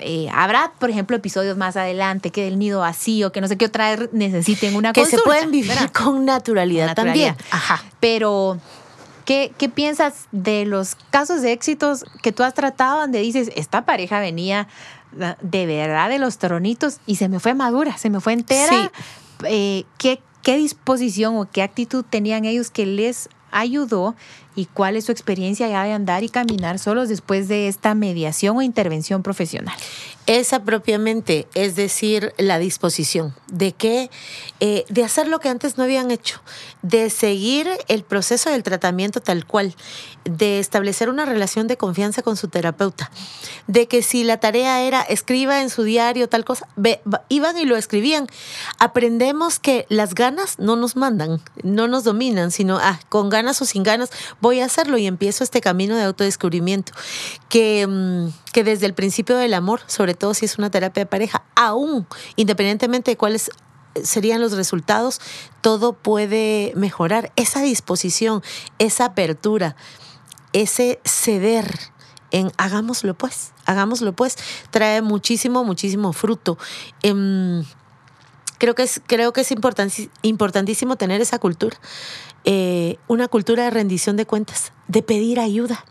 Eh, 0.00 0.28
habrá, 0.32 0.72
por 0.78 0.90
ejemplo, 0.90 1.16
episodios 1.16 1.56
más 1.56 1.76
adelante 1.76 2.30
que 2.30 2.44
del 2.44 2.58
nido 2.58 2.80
vacío, 2.80 3.32
que 3.32 3.40
no 3.40 3.48
sé 3.48 3.56
qué 3.56 3.66
otra 3.66 3.94
vez 3.94 4.10
necesiten 4.12 4.76
una 4.76 4.92
que 4.94 5.06
se 5.06 5.18
pueden 5.18 5.50
vivir 5.50 5.72
con 5.92 6.24
naturalidad, 6.24 6.94
también. 6.94 7.36
Ajá. 7.50 7.82
Pero 8.00 8.58
¿Qué, 9.30 9.70
piensas 9.72 10.26
de 10.32 10.64
los 10.64 10.96
casos 11.10 11.40
de 11.40 11.52
éxitos 11.52 12.04
que 12.20 12.32
tú 12.32 12.42
has 12.42 12.52
tratado 12.52 13.02
donde 13.02 13.20
dices, 13.20 13.52
esta 13.54 13.84
pareja 13.84 14.18
venía 14.18 14.66
ah, 15.20 15.36
de 15.40 15.66
verdad 15.66 16.08
de 16.08 16.18
los 16.18 16.38
tronitos 16.38 16.98
y 17.06 17.14
se 17.14 17.28
me 17.28 17.38
fue 17.38 17.54
madura, 17.54 17.96
se 17.96 18.10
me 18.10 18.18
fue 18.18 18.32
entera? 18.32 18.90
Eh, 19.44 19.84
¿qué, 19.98 20.20
¿Qué 20.42 20.56
disposición 20.56 21.36
o 21.36 21.48
qué 21.48 21.62
actitud 21.62 22.04
tenían 22.08 22.44
ellos 22.44 22.72
que 22.72 22.86
les 22.86 23.28
ayudó 23.52 24.16
y 24.54 24.66
cuál 24.66 24.96
es 24.96 25.04
su 25.04 25.12
experiencia 25.12 25.68
ya 25.68 25.84
de 25.84 25.92
andar 25.92 26.24
y 26.24 26.28
caminar 26.28 26.78
solos 26.78 27.08
después 27.08 27.48
de 27.48 27.68
esta 27.68 27.94
mediación 27.94 28.56
o 28.56 28.62
intervención 28.62 29.22
profesional? 29.22 29.74
Esa 30.26 30.62
propiamente, 30.62 31.48
es 31.54 31.74
decir, 31.74 32.34
la 32.38 32.58
disposición 32.58 33.34
de 33.50 33.72
que, 33.72 34.10
eh, 34.60 34.84
de 34.88 35.02
hacer 35.02 35.26
lo 35.26 35.40
que 35.40 35.48
antes 35.48 35.76
no 35.76 35.84
habían 35.84 36.10
hecho, 36.10 36.40
de 36.82 37.10
seguir 37.10 37.68
el 37.88 38.04
proceso 38.04 38.50
del 38.50 38.62
tratamiento 38.62 39.20
tal 39.20 39.44
cual, 39.44 39.74
de 40.24 40.60
establecer 40.60 41.08
una 41.08 41.24
relación 41.24 41.66
de 41.66 41.76
confianza 41.76 42.22
con 42.22 42.36
su 42.36 42.48
terapeuta, 42.48 43.10
de 43.66 43.88
que 43.88 44.02
si 44.02 44.22
la 44.22 44.38
tarea 44.38 44.82
era 44.82 45.00
escriba 45.02 45.62
en 45.62 45.70
su 45.70 45.82
diario 45.82 46.28
tal 46.28 46.44
cosa, 46.44 46.68
iban 47.28 47.58
y 47.58 47.64
lo 47.64 47.76
escribían. 47.76 48.26
Aprendemos 48.78 49.58
que 49.58 49.86
las 49.88 50.14
ganas 50.14 50.58
no 50.58 50.76
nos 50.76 50.96
mandan, 50.96 51.40
no 51.62 51.88
nos 51.88 52.04
dominan, 52.04 52.50
sino 52.50 52.78
ah, 52.78 53.00
con 53.08 53.30
ganas 53.30 53.60
o 53.62 53.64
sin 53.64 53.82
ganas 53.82 54.10
voy 54.40 54.60
a 54.60 54.64
hacerlo 54.64 54.98
y 54.98 55.06
empiezo 55.06 55.44
este 55.44 55.60
camino 55.60 55.96
de 55.96 56.04
autodescubrimiento, 56.04 56.92
que, 57.48 57.86
mm, 57.86 58.28
que 58.52 58.64
desde 58.64 58.86
el 58.86 58.94
principio 58.94 59.36
del 59.36 59.54
amor, 59.54 59.80
sobre 59.86 60.14
todo 60.14 60.34
si 60.34 60.46
es 60.46 60.58
una 60.58 60.70
terapia 60.70 61.02
de 61.02 61.06
pareja, 61.06 61.44
aún 61.54 62.06
independientemente 62.36 63.12
de 63.12 63.16
cuáles 63.16 63.50
serían 64.02 64.40
los 64.40 64.52
resultados, 64.52 65.20
todo 65.60 65.92
puede 65.92 66.72
mejorar. 66.76 67.32
Esa 67.36 67.62
disposición, 67.62 68.42
esa 68.78 69.06
apertura, 69.06 69.76
ese 70.52 71.00
ceder 71.04 71.66
en 72.30 72.52
hagámoslo 72.58 73.14
pues, 73.14 73.52
hagámoslo 73.66 74.12
pues, 74.12 74.36
trae 74.70 75.02
muchísimo, 75.02 75.64
muchísimo 75.64 76.12
fruto. 76.12 76.58
Em, 77.02 77.64
creo 78.58 78.74
que 78.74 78.82
es, 78.82 79.00
creo 79.06 79.32
que 79.32 79.40
es 79.40 79.50
importantísimo 80.22 80.96
tener 80.96 81.20
esa 81.20 81.38
cultura, 81.38 81.76
eh, 82.44 82.96
una 83.08 83.28
cultura 83.28 83.64
de 83.64 83.70
rendición 83.70 84.16
de 84.16 84.26
cuentas, 84.26 84.72
de 84.88 85.02
pedir 85.02 85.40
ayuda. 85.40 85.84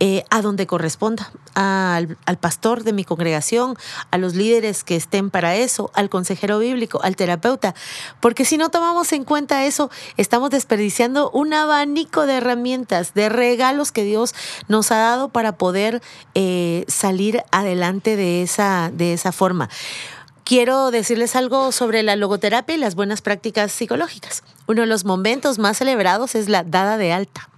Eh, 0.00 0.24
a 0.30 0.42
donde 0.42 0.66
corresponda, 0.66 1.32
al, 1.54 2.16
pastor 2.40 2.84
de 2.84 2.92
mi 2.92 3.04
congregación, 3.04 3.76
a 4.12 4.16
los 4.16 4.36
líderes 4.36 4.84
que 4.84 4.94
estén 4.94 5.28
para 5.28 5.56
eso, 5.56 5.90
al 5.92 6.08
consejero 6.08 6.60
bíblico, 6.60 7.00
al 7.02 7.16
terapeuta, 7.16 7.74
porque 8.20 8.44
si 8.44 8.56
no 8.56 8.68
tomamos 8.70 9.12
en 9.12 9.24
cuenta 9.24 9.64
eso, 9.64 9.90
estamos 10.16 10.50
desperdiciando 10.50 11.30
un 11.32 11.52
abanico 11.52 12.26
de 12.26 12.34
herramientas, 12.34 13.12
de 13.12 13.28
regalos 13.28 13.90
que 13.90 14.04
Dios 14.04 14.34
nos 14.68 14.92
ha 14.92 14.98
dado 14.98 15.30
para 15.30 15.56
poder 15.56 16.00
eh, 16.34 16.84
salir 16.86 17.42
adelante 17.50 18.14
de 18.14 18.42
esa, 18.42 18.92
de 18.94 19.12
esa 19.12 19.32
forma 19.32 19.68
quiero 20.48 20.90
decirles 20.90 21.36
algo 21.36 21.72
sobre 21.72 22.02
la 22.02 22.16
logoterapia 22.16 22.74
y 22.74 22.78
las 22.78 22.94
buenas 22.94 23.20
prácticas 23.20 23.70
psicológicas. 23.70 24.42
Uno 24.66 24.80
de 24.80 24.86
los 24.86 25.04
momentos 25.04 25.58
más 25.58 25.76
celebrados 25.76 26.34
es 26.34 26.48
la 26.48 26.64
dada 26.64 26.96
de 26.96 27.12
alta. 27.12 27.50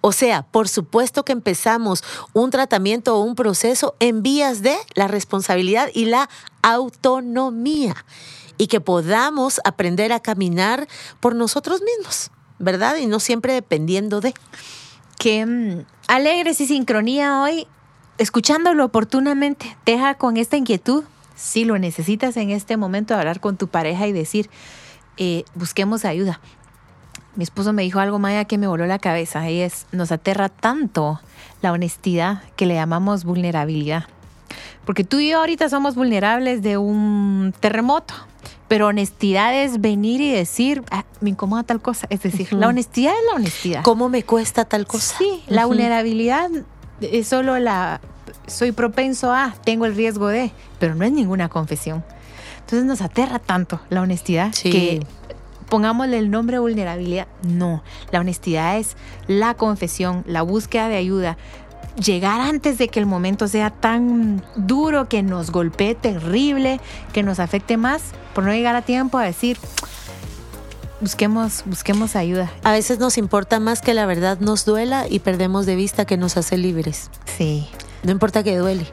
O 0.00 0.12
sea, 0.12 0.42
por 0.42 0.66
supuesto 0.66 1.26
que 1.26 1.32
empezamos 1.32 2.02
un 2.32 2.50
tratamiento 2.50 3.16
o 3.16 3.20
un 3.20 3.34
proceso 3.34 3.96
en 4.00 4.22
vías 4.22 4.62
de 4.62 4.74
la 4.94 5.08
responsabilidad 5.08 5.90
y 5.92 6.06
la 6.06 6.30
autonomía 6.62 8.02
y 8.56 8.66
que 8.68 8.80
podamos 8.80 9.60
aprender 9.64 10.10
a 10.10 10.20
caminar 10.20 10.88
por 11.20 11.34
nosotros 11.34 11.82
mismos, 11.82 12.30
¿verdad? 12.58 12.96
Y 12.96 13.06
no 13.06 13.20
siempre 13.20 13.52
dependiendo 13.52 14.22
de. 14.22 14.32
Qué 15.18 15.44
mm, 15.44 15.84
alegres 16.08 16.62
y 16.62 16.66
sincronía 16.66 17.42
hoy, 17.42 17.66
escuchándolo 18.16 18.86
oportunamente, 18.86 19.76
deja 19.84 20.14
con 20.14 20.38
esta 20.38 20.56
inquietud, 20.56 21.04
si 21.42 21.64
lo 21.64 21.78
necesitas 21.78 22.36
en 22.36 22.50
este 22.50 22.76
momento, 22.76 23.14
hablar 23.14 23.40
con 23.40 23.56
tu 23.56 23.68
pareja 23.68 24.06
y 24.06 24.12
decir, 24.12 24.48
eh, 25.16 25.44
busquemos 25.54 26.04
ayuda 26.04 26.40
mi 27.34 27.44
esposo 27.44 27.72
me 27.72 27.82
dijo 27.82 27.98
algo, 27.98 28.18
Maya, 28.18 28.44
que 28.44 28.58
me 28.58 28.66
voló 28.66 28.86
la 28.86 28.98
cabeza. 28.98 29.48
Y 29.50 29.60
es, 29.60 29.86
nos 29.92 30.12
aterra 30.12 30.48
tanto 30.48 31.20
la 31.62 31.72
honestidad 31.72 32.42
que 32.56 32.66
le 32.66 32.74
llamamos 32.74 33.24
vulnerabilidad. 33.24 34.04
Porque 34.84 35.04
tú 35.04 35.20
y 35.20 35.30
yo 35.30 35.38
ahorita 35.38 35.68
somos 35.68 35.94
vulnerables 35.94 36.62
de 36.62 36.76
un 36.76 37.54
terremoto. 37.60 38.14
Pero 38.68 38.88
honestidad 38.88 39.54
es 39.54 39.80
venir 39.80 40.20
y 40.20 40.30
decir, 40.30 40.82
ah, 40.90 41.04
me 41.20 41.30
incomoda 41.30 41.62
tal 41.62 41.80
cosa. 41.80 42.06
Es 42.10 42.22
decir, 42.22 42.52
la 42.52 42.68
honestidad 42.68 43.12
es 43.12 43.26
la 43.30 43.36
honestidad. 43.36 43.82
¿Cómo 43.82 44.08
me 44.08 44.22
cuesta 44.22 44.64
tal 44.64 44.86
cosa? 44.86 45.16
Sí, 45.18 45.42
la 45.46 45.66
vulnerabilidad 45.66 46.50
es 47.00 47.28
solo 47.28 47.58
la, 47.58 48.00
soy 48.46 48.72
propenso 48.72 49.32
a, 49.32 49.54
tengo 49.64 49.86
el 49.86 49.94
riesgo 49.94 50.28
de, 50.28 50.52
pero 50.78 50.94
no 50.94 51.04
es 51.04 51.12
ninguna 51.12 51.48
confesión. 51.48 52.04
Entonces 52.60 52.84
nos 52.84 53.00
aterra 53.00 53.38
tanto 53.38 53.80
la 53.90 54.02
honestidad 54.02 54.52
que 54.52 55.04
pongámosle 55.68 56.18
el 56.18 56.30
nombre 56.30 56.58
vulnerabilidad. 56.58 57.26
No, 57.42 57.82
la 58.10 58.20
honestidad 58.20 58.78
es 58.78 58.96
la 59.26 59.54
confesión, 59.54 60.22
la 60.26 60.42
búsqueda 60.42 60.88
de 60.88 60.96
ayuda. 60.96 61.36
Llegar 62.02 62.40
antes 62.40 62.78
de 62.78 62.88
que 62.88 63.00
el 63.00 63.06
momento 63.06 63.48
sea 63.48 63.70
tan 63.70 64.42
duro, 64.56 65.08
que 65.08 65.22
nos 65.22 65.50
golpee 65.50 65.94
terrible, 65.94 66.80
que 67.12 67.22
nos 67.22 67.38
afecte 67.40 67.76
más, 67.76 68.02
por 68.34 68.44
no 68.44 68.52
llegar 68.52 68.76
a 68.76 68.82
tiempo 68.82 69.18
a 69.18 69.24
decir, 69.24 69.58
busquemos, 71.00 71.62
busquemos 71.66 72.16
ayuda. 72.16 72.50
A 72.62 72.72
veces 72.72 72.98
nos 72.98 73.18
importa 73.18 73.60
más 73.60 73.82
que 73.82 73.92
la 73.92 74.06
verdad 74.06 74.38
nos 74.40 74.64
duela 74.64 75.06
y 75.08 75.18
perdemos 75.18 75.66
de 75.66 75.76
vista 75.76 76.06
que 76.06 76.16
nos 76.16 76.36
hace 76.36 76.56
libres. 76.56 77.10
Sí. 77.36 77.68
No 78.02 78.10
importa 78.10 78.42
que 78.42 78.56
duele. 78.56 78.86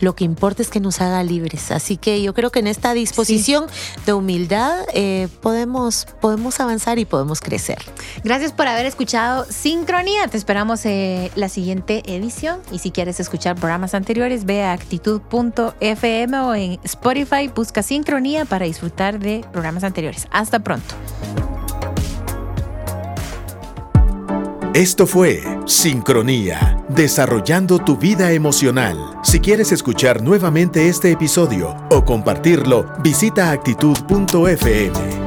Lo 0.00 0.14
que 0.14 0.24
importa 0.24 0.62
es 0.62 0.68
que 0.68 0.80
nos 0.80 1.00
haga 1.00 1.22
libres. 1.22 1.70
Así 1.70 1.96
que 1.96 2.22
yo 2.22 2.34
creo 2.34 2.50
que 2.50 2.60
en 2.60 2.66
esta 2.66 2.94
disposición 2.94 3.66
de 4.04 4.12
humildad 4.12 4.80
eh, 4.94 5.28
podemos, 5.42 6.06
podemos 6.20 6.58
avanzar 6.60 6.98
y 6.98 7.04
podemos 7.04 7.40
crecer. 7.40 7.78
Gracias 8.24 8.52
por 8.52 8.66
haber 8.66 8.86
escuchado 8.86 9.44
Sincronía. 9.48 10.28
Te 10.28 10.36
esperamos 10.36 10.84
en 10.86 11.30
la 11.34 11.48
siguiente 11.48 12.02
edición. 12.06 12.60
Y 12.72 12.78
si 12.78 12.90
quieres 12.90 13.20
escuchar 13.20 13.56
programas 13.56 13.94
anteriores, 13.94 14.44
ve 14.44 14.62
a 14.62 14.72
actitud.fm 14.72 16.40
o 16.40 16.54
en 16.54 16.80
Spotify, 16.84 17.48
busca 17.54 17.82
Sincronía 17.82 18.44
para 18.44 18.66
disfrutar 18.66 19.18
de 19.18 19.44
programas 19.52 19.84
anteriores. 19.84 20.26
Hasta 20.30 20.60
pronto. 20.60 20.94
Esto 24.76 25.06
fue 25.06 25.42
Sincronía, 25.64 26.84
desarrollando 26.90 27.78
tu 27.78 27.96
vida 27.96 28.32
emocional. 28.32 28.98
Si 29.22 29.40
quieres 29.40 29.72
escuchar 29.72 30.20
nuevamente 30.20 30.90
este 30.90 31.10
episodio 31.10 31.74
o 31.88 32.04
compartirlo, 32.04 32.86
visita 33.02 33.52
actitud.fm. 33.52 35.25